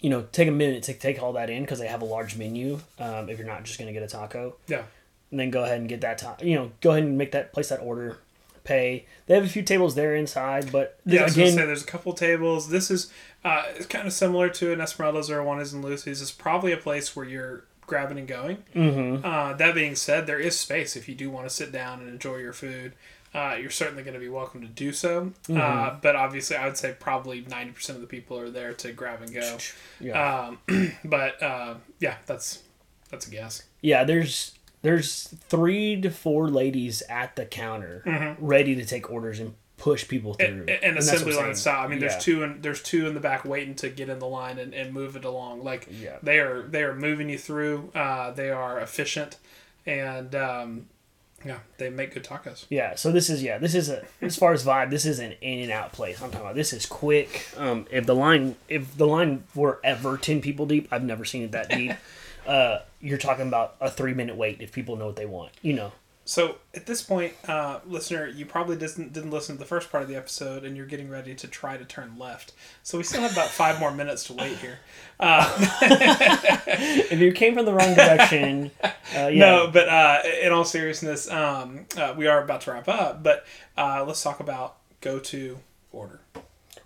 you 0.00 0.10
know, 0.10 0.26
take 0.32 0.48
a 0.48 0.52
minute 0.52 0.82
to 0.84 0.94
take 0.94 1.22
all 1.22 1.32
that 1.34 1.50
in 1.50 1.62
because 1.62 1.78
they 1.78 1.86
have 1.86 2.02
a 2.02 2.06
large 2.06 2.36
menu. 2.36 2.80
Um, 2.98 3.28
if 3.28 3.38
you're 3.38 3.46
not 3.46 3.64
just 3.64 3.78
going 3.78 3.86
to 3.86 3.92
get 3.92 4.02
a 4.02 4.08
taco, 4.08 4.56
Yeah, 4.66 4.82
and 5.30 5.38
then 5.38 5.50
go 5.50 5.62
ahead 5.64 5.78
and 5.78 5.88
get 5.88 6.00
that 6.00 6.18
top. 6.18 6.42
You 6.42 6.54
know, 6.56 6.72
go 6.80 6.90
ahead 6.90 7.04
and 7.04 7.16
make 7.18 7.32
that 7.32 7.52
place 7.52 7.68
that 7.68 7.80
order, 7.80 8.18
pay. 8.64 9.04
They 9.26 9.34
have 9.34 9.44
a 9.44 9.48
few 9.48 9.62
tables 9.62 9.94
there 9.94 10.14
inside, 10.16 10.72
but 10.72 10.98
yeah. 11.04 11.20
I 11.20 11.24
was 11.24 11.34
gonna 11.34 11.46
again, 11.48 11.58
say 11.58 11.66
there's 11.66 11.82
a 11.82 11.86
couple 11.86 12.12
tables. 12.14 12.70
This 12.70 12.90
is 12.90 13.12
uh, 13.44 13.64
it's 13.76 13.86
kind 13.86 14.06
of 14.06 14.12
similar 14.12 14.48
to 14.48 14.72
an 14.72 14.80
Esmeralda's 14.80 15.30
or 15.30 15.38
a 15.40 15.56
is 15.58 15.72
in 15.72 15.82
Lucy's. 15.82 16.20
It's 16.20 16.30
probably 16.32 16.72
a 16.72 16.76
place 16.76 17.14
where 17.14 17.26
you're 17.26 17.64
grabbing 17.90 18.18
and 18.18 18.26
going. 18.28 18.64
mhm. 18.74 19.22
Uh, 19.22 19.52
that 19.54 19.74
being 19.74 19.94
said, 19.94 20.26
there 20.26 20.38
is 20.38 20.58
space 20.58 20.96
if 20.96 21.08
you 21.08 21.14
do 21.14 21.28
want 21.28 21.46
to 21.46 21.54
sit 21.54 21.70
down 21.72 22.00
and 22.00 22.08
enjoy 22.08 22.36
your 22.36 22.52
food. 22.54 22.92
Uh, 23.34 23.56
you're 23.60 23.70
certainly 23.70 24.02
going 24.02 24.14
to 24.14 24.20
be 24.20 24.28
welcome 24.28 24.60
to 24.60 24.66
do 24.66 24.90
so. 24.92 25.32
Mm-hmm. 25.48 25.56
Uh, 25.60 25.96
but 26.02 26.16
obviously, 26.16 26.56
I 26.56 26.66
would 26.66 26.76
say 26.76 26.96
probably 26.98 27.42
90% 27.42 27.90
of 27.90 28.00
the 28.00 28.06
people 28.06 28.38
are 28.38 28.50
there 28.50 28.72
to 28.74 28.92
grab 28.92 29.22
and 29.22 29.32
go. 29.32 29.58
yeah, 30.00 30.48
Um, 30.48 30.92
but 31.04 31.40
uh, 31.42 31.74
yeah, 32.00 32.16
that's 32.26 32.62
that's 33.10 33.26
a 33.26 33.30
guess. 33.30 33.62
yeah. 33.82 34.02
There's 34.04 34.52
there's 34.82 35.34
three 35.48 36.00
to 36.00 36.10
four 36.10 36.48
ladies 36.48 37.02
at 37.08 37.36
the 37.36 37.44
counter 37.44 38.36
ready 38.40 38.74
to 38.76 38.84
take 38.84 39.10
orders 39.10 39.38
and 39.38 39.54
push 39.80 40.06
people 40.06 40.34
through. 40.34 40.46
And, 40.46 40.70
and 40.70 40.98
assembly 40.98 41.34
line 41.34 41.54
style. 41.56 41.84
I 41.84 41.88
mean, 41.88 42.00
Yeah. 42.00 42.08
there's 42.08 42.22
two 42.22 42.42
in 42.44 42.60
there's 42.62 42.82
two 42.82 43.06
in 43.08 43.14
the 43.14 43.20
back 43.20 43.44
waiting 43.44 43.74
to 43.76 43.88
get 43.88 44.08
in 44.08 44.18
the 44.20 44.26
line 44.28 44.58
and, 44.58 44.72
and 44.74 44.92
move 44.92 45.16
it 45.16 45.24
along. 45.24 45.64
Like 45.64 45.88
Yeah. 45.90 46.18
they 46.22 46.38
are 46.38 46.62
they 46.62 46.82
are 46.82 46.94
moving 46.94 47.28
you 47.28 47.38
through. 47.38 47.90
Uh, 47.94 48.30
they 48.30 48.50
are 48.50 48.78
efficient, 48.80 49.38
and 49.86 50.34
um, 50.34 50.86
yeah, 51.44 51.60
they 51.78 51.88
make 51.88 52.12
good 52.12 52.24
tacos. 52.24 52.66
Yeah, 52.68 52.94
so 52.96 53.10
this 53.10 53.30
is 53.30 53.42
yeah, 53.42 53.56
this 53.58 53.74
is 53.74 53.88
a 53.88 54.04
as 54.20 54.36
far 54.36 54.52
as 54.52 54.64
vibe, 54.64 54.90
this 54.90 55.06
is 55.06 55.18
an 55.18 55.32
in 55.40 55.60
and 55.60 55.72
out 55.72 55.92
place. 55.92 56.20
I'm 56.22 56.30
talking 56.30 56.44
about 56.46 56.54
this 56.54 56.72
is 56.72 56.84
quick. 56.86 57.48
Um, 57.56 57.86
if 57.90 58.04
the 58.06 58.14
line 58.14 58.56
if 58.68 58.96
the 58.96 59.06
line 59.06 59.44
were 59.54 59.80
ever 59.82 60.18
ten 60.18 60.40
people 60.42 60.66
deep, 60.66 60.88
I've 60.90 61.02
never 61.04 61.24
seen 61.24 61.42
it 61.42 61.52
that 61.52 61.70
deep. 61.70 61.92
uh, 62.46 62.80
you're 63.00 63.18
talking 63.18 63.48
about 63.48 63.76
a 63.80 63.90
three 63.90 64.12
minute 64.12 64.36
wait 64.36 64.60
if 64.60 64.72
people 64.72 64.96
know 64.96 65.06
what 65.06 65.16
they 65.16 65.26
want. 65.26 65.52
You 65.62 65.72
know. 65.72 65.92
So 66.30 66.58
at 66.74 66.86
this 66.86 67.02
point, 67.02 67.32
uh, 67.48 67.80
listener, 67.88 68.28
you 68.28 68.46
probably 68.46 68.76
didn't 68.76 69.12
didn't 69.12 69.32
listen 69.32 69.56
to 69.56 69.58
the 69.58 69.66
first 69.66 69.90
part 69.90 70.04
of 70.04 70.08
the 70.08 70.14
episode, 70.14 70.64
and 70.64 70.76
you're 70.76 70.86
getting 70.86 71.10
ready 71.10 71.34
to 71.34 71.48
try 71.48 71.76
to 71.76 71.84
turn 71.84 72.20
left. 72.20 72.52
So 72.84 72.98
we 72.98 73.02
still 73.02 73.22
have 73.22 73.32
about 73.32 73.48
five 73.48 73.80
more 73.80 73.90
minutes 73.90 74.22
to 74.26 74.34
wait 74.34 74.56
here. 74.58 74.78
If 75.20 77.18
you 77.18 77.32
came 77.32 77.54
from 77.54 77.64
the 77.64 77.74
wrong 77.74 77.96
direction, 77.96 78.70
uh, 78.84 78.90
yeah, 79.12 79.30
No, 79.30 79.70
but 79.72 79.88
uh, 79.88 80.20
in 80.40 80.52
all 80.52 80.64
seriousness, 80.64 81.28
um, 81.28 81.86
uh, 81.96 82.14
we 82.16 82.28
are 82.28 82.40
about 82.44 82.60
to 82.60 82.70
wrap 82.70 82.86
up. 82.86 83.24
But 83.24 83.44
uh, 83.76 84.04
let's 84.06 84.22
talk 84.22 84.38
about 84.38 84.76
go 85.00 85.18
to 85.18 85.58
order. 85.90 86.20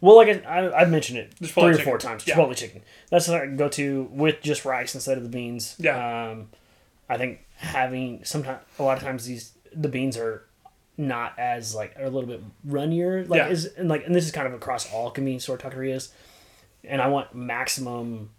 Well, 0.01 0.17
like 0.17 0.29
I, 0.29 0.41
I, 0.41 0.81
I've 0.81 0.91
mentioned 0.91 1.19
it 1.19 1.35
Chipotle 1.39 1.53
three 1.53 1.65
or 1.65 1.73
chicken. 1.73 1.85
four 1.85 1.99
times. 1.99 2.27
Yeah. 2.27 2.37
Chipotle 2.37 2.57
chicken. 2.57 2.81
That's 3.11 3.29
what 3.29 3.43
I 3.43 3.47
go 3.49 3.69
to 3.69 4.09
with 4.11 4.41
just 4.41 4.65
rice 4.65 4.95
instead 4.95 5.19
of 5.19 5.23
the 5.23 5.29
beans. 5.29 5.77
Yeah. 5.79 6.31
Um, 6.31 6.49
I 7.09 7.17
think 7.19 7.41
having 7.57 8.25
sometimes 8.25 8.61
a 8.79 8.83
lot 8.83 8.97
of 8.99 9.03
times 9.05 9.25
these 9.27 9.53
the 9.75 9.89
beans 9.89 10.17
are 10.17 10.45
not 10.97 11.39
as 11.39 11.75
like 11.75 11.95
are 11.99 12.05
a 12.05 12.11
little 12.11 12.29
bit 12.29 12.43
runnier. 12.67 13.25
Like 13.29 13.39
Yeah. 13.39 13.49
is 13.49 13.67
and 13.67 13.89
like 13.89 14.07
and 14.07 14.15
this 14.15 14.25
is 14.25 14.33
kind 14.33 14.47
of 14.47 14.55
across 14.55 14.91
all 14.93 15.11
convenience 15.11 15.43
store 15.45 15.59
taquerias. 15.59 16.11
And 16.85 17.01
I 17.03 17.09
want 17.09 17.35
maximum 17.35 18.31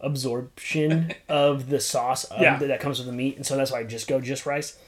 absorption 0.00 1.12
of 1.28 1.68
the 1.68 1.80
sauce 1.80 2.24
of 2.24 2.40
Yeah. 2.40 2.58
the, 2.58 2.66
that 2.68 2.80
comes 2.80 2.98
with 2.98 3.06
the 3.06 3.12
meat, 3.12 3.36
and 3.36 3.46
so 3.46 3.56
that's 3.56 3.70
why 3.70 3.80
I 3.80 3.84
just 3.84 4.08
go 4.08 4.20
just 4.20 4.46
rice. 4.46 4.78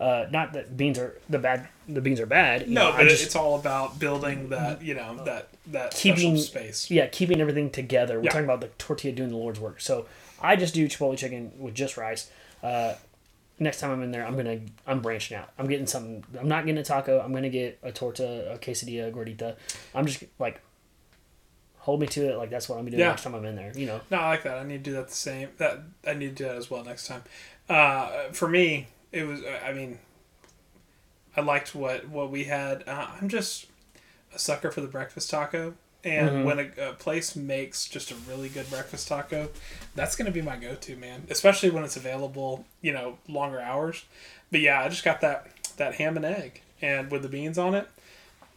Uh, 0.00 0.26
not 0.30 0.52
that 0.52 0.76
beans 0.76 0.96
are 0.98 1.18
the 1.28 1.38
bad. 1.40 1.68
The 1.88 2.00
beans 2.00 2.20
are 2.20 2.26
bad. 2.26 2.68
No, 2.68 2.90
know, 2.90 2.96
but 2.96 3.08
just 3.08 3.24
it's 3.24 3.34
all 3.34 3.58
about 3.58 3.98
building 3.98 4.50
that 4.50 4.80
you 4.82 4.94
know 4.94 5.24
that 5.24 5.48
that 5.68 5.90
Keeping- 5.92 6.36
space. 6.36 6.90
yeah, 6.90 7.06
keeping 7.08 7.40
everything 7.40 7.70
together. 7.70 8.18
We're 8.18 8.24
Yeah. 8.26 8.30
talking 8.30 8.44
about 8.44 8.60
the 8.60 8.68
tortilla 8.78 9.12
doing 9.14 9.30
the 9.30 9.36
Lord's 9.36 9.58
work. 9.58 9.80
So 9.80 10.06
I 10.40 10.54
just 10.54 10.72
do 10.74 10.86
Chipotle 10.86 11.18
chicken 11.18 11.50
with 11.58 11.74
just 11.74 11.96
rice. 11.96 12.30
Uh, 12.62 12.94
next 13.58 13.80
time 13.80 13.90
I'm 13.90 14.02
in 14.02 14.10
there, 14.10 14.26
I'm 14.26 14.36
gonna 14.36 14.60
I'm 14.86 15.00
branching 15.00 15.36
out. 15.36 15.50
I'm 15.58 15.66
getting 15.68 15.86
something. 15.86 16.24
I'm 16.38 16.48
not 16.48 16.66
getting 16.66 16.78
a 16.78 16.84
taco. 16.84 17.20
I'm 17.20 17.32
gonna 17.32 17.48
get 17.50 17.78
a 17.82 17.92
torta, 17.92 18.52
a 18.52 18.58
quesadilla, 18.58 19.08
a 19.08 19.12
gordita. 19.12 19.56
I'm 19.94 20.06
just 20.06 20.24
like 20.38 20.60
hold 21.78 22.00
me 22.00 22.06
to 22.08 22.28
it. 22.32 22.36
Like 22.36 22.50
that's 22.50 22.68
what 22.68 22.76
I'm 22.78 22.84
gonna 22.84 22.96
do 22.96 23.02
Yeah. 23.02 23.08
next 23.08 23.22
time 23.22 23.34
I'm 23.34 23.44
in 23.44 23.56
there. 23.56 23.72
You 23.74 23.86
know. 23.86 24.00
No, 24.10 24.18
I 24.18 24.28
like 24.28 24.42
that. 24.44 24.58
I 24.58 24.64
need 24.64 24.84
to 24.84 24.90
do 24.90 24.92
that 24.96 25.08
the 25.08 25.14
same. 25.14 25.48
That 25.58 25.80
I 26.06 26.14
need 26.14 26.36
to 26.36 26.42
do 26.42 26.44
that 26.44 26.56
as 26.56 26.70
well 26.70 26.84
next 26.84 27.06
time. 27.06 27.22
Uh, 27.68 28.30
for 28.32 28.48
me, 28.48 28.88
it 29.12 29.24
was. 29.24 29.40
I 29.64 29.72
mean, 29.72 29.98
I 31.36 31.40
liked 31.40 31.74
what 31.74 32.08
what 32.08 32.30
we 32.30 32.44
had. 32.44 32.84
Uh, 32.86 33.06
I'm 33.20 33.28
just 33.28 33.66
a 34.34 34.38
sucker 34.38 34.70
for 34.70 34.80
the 34.80 34.88
breakfast 34.88 35.30
taco, 35.30 35.74
and 36.04 36.30
Mhm. 36.30 36.44
when 36.44 36.58
a, 36.58 36.90
a 36.90 36.92
place 36.94 37.34
makes 37.36 37.88
just 37.88 38.10
a 38.10 38.14
really 38.28 38.48
good 38.48 38.68
breakfast 38.70 39.08
taco, 39.08 39.48
that's 39.94 40.14
gonna 40.16 40.30
be 40.30 40.42
my 40.42 40.56
go 40.56 40.74
to 40.74 40.96
man. 40.96 41.26
Especially 41.30 41.70
when 41.70 41.84
it's 41.84 41.96
available, 41.96 42.64
you 42.82 42.92
know, 42.92 43.18
longer 43.28 43.60
hours. 43.60 44.04
But 44.50 44.60
yeah, 44.60 44.82
I 44.82 44.88
just 44.88 45.04
got 45.04 45.20
that 45.22 45.46
that 45.76 45.94
ham 45.96 46.16
and 46.16 46.24
egg, 46.26 46.62
and 46.82 47.10
with 47.10 47.22
the 47.22 47.28
beans 47.28 47.58
on 47.58 47.74
it, 47.74 47.86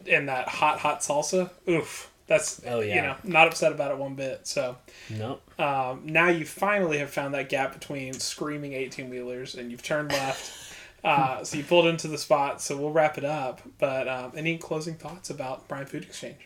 and 0.07 0.27
that 0.29 0.47
hot 0.47 0.79
hot 0.79 1.01
salsa. 1.01 1.49
Oof. 1.67 2.09
That's 2.27 2.61
Oh, 2.65 2.79
yeah. 2.79 2.95
you 2.95 3.01
know 3.01 3.15
not 3.23 3.47
upset 3.47 3.73
about 3.73 3.91
it 3.91 3.97
one 3.97 4.15
bit. 4.15 4.47
So 4.47 4.77
No. 5.09 5.39
um, 5.59 6.03
now 6.05 6.29
you 6.29 6.45
finally 6.45 6.97
have 6.99 7.09
found 7.11 7.33
that 7.33 7.49
gap 7.49 7.73
between 7.73 8.13
screaming 8.13 8.71
18 8.73 9.09
wheelers 9.09 9.53
and 9.55 9.69
you've 9.69 9.83
turned 9.83 10.11
left. 10.11 10.57
Uh, 11.03 11.43
so 11.43 11.57
you 11.57 11.63
pulled 11.63 11.87
into 11.87 12.07
the 12.07 12.17
spot. 12.19 12.61
So 12.61 12.77
we'll 12.77 12.91
wrap 12.91 13.17
it 13.17 13.25
up. 13.25 13.59
But 13.79 14.07
um, 14.07 14.33
any 14.37 14.59
closing 14.59 14.93
thoughts 14.93 15.31
about 15.31 15.67
Bryan 15.67 15.87
Food 15.87 16.03
Exchange? 16.03 16.37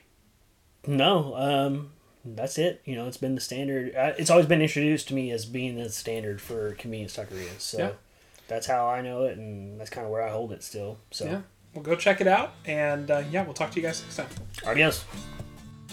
No. 0.87 1.35
Um. 1.35 1.91
That's 2.27 2.57
it. 2.57 2.81
You 2.85 2.95
know, 2.95 3.07
it's 3.07 3.17
been 3.17 3.35
the 3.35 3.41
standard. 3.41 3.93
It's 4.17 4.31
always 4.31 4.47
been 4.47 4.61
introduced 4.61 5.07
to 5.09 5.13
me 5.13 5.29
as 5.31 5.45
being 5.45 5.75
the 5.75 5.89
standard 5.89 6.41
for 6.41 6.71
convenience 6.73 7.15
taquerias. 7.15 7.59
So 7.59 7.77
Yeah. 7.77 7.91
that's 8.47 8.65
how 8.65 8.87
I 8.87 9.01
know 9.01 9.25
it, 9.25 9.37
and 9.37 9.79
that's 9.79 9.91
kind 9.91 10.05
of 10.05 10.11
where 10.11 10.23
I 10.23 10.31
hold 10.31 10.51
it 10.51 10.63
still. 10.63 10.97
So. 11.11 11.25
Yeah. 11.25 11.41
Well, 11.75 11.83
go 11.83 11.95
check 11.95 12.21
it 12.21 12.27
out. 12.27 12.53
And 12.65 13.11
uh, 13.11 13.21
yeah, 13.29 13.43
we'll 13.43 13.53
talk 13.53 13.69
to 13.71 13.75
you 13.79 13.83
guys 13.85 14.01
next 14.01 14.15
time. 14.15 14.27
Adios. 14.65 15.03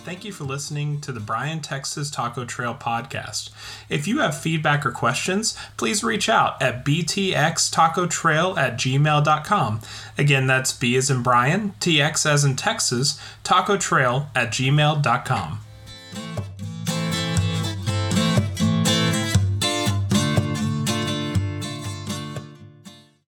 Thank 0.05 0.25
you 0.25 0.33
for 0.33 0.43
listening 0.43 1.01
to 1.03 1.13
the 1.13 1.21
Bryan 1.21 1.61
Texas 1.61 2.11
Taco 2.11 2.45
Trail 2.45 2.75
podcast. 2.75 3.51
If 3.89 4.09
you 4.09 4.19
have 4.19 4.37
feedback 4.37 4.85
or 4.85 4.91
questions, 4.91 5.57
please 5.77 6.03
reach 6.03 6.29
out 6.29 6.61
at 6.61 6.85
btxtacotrail 6.85 8.59
at 8.59 8.75
gmail.com. 8.75 9.81
Again, 10.19 10.47
that's 10.49 10.73
B 10.73 10.97
as 10.97 11.09
in 11.09 11.23
Bryan, 11.23 11.75
TX 11.79 12.29
as 12.29 12.45
in 12.45 12.57
Texas, 12.57 13.21
taco 13.45 13.77
trail 13.77 14.29
at 14.35 14.49
gmail.com. 14.49 15.61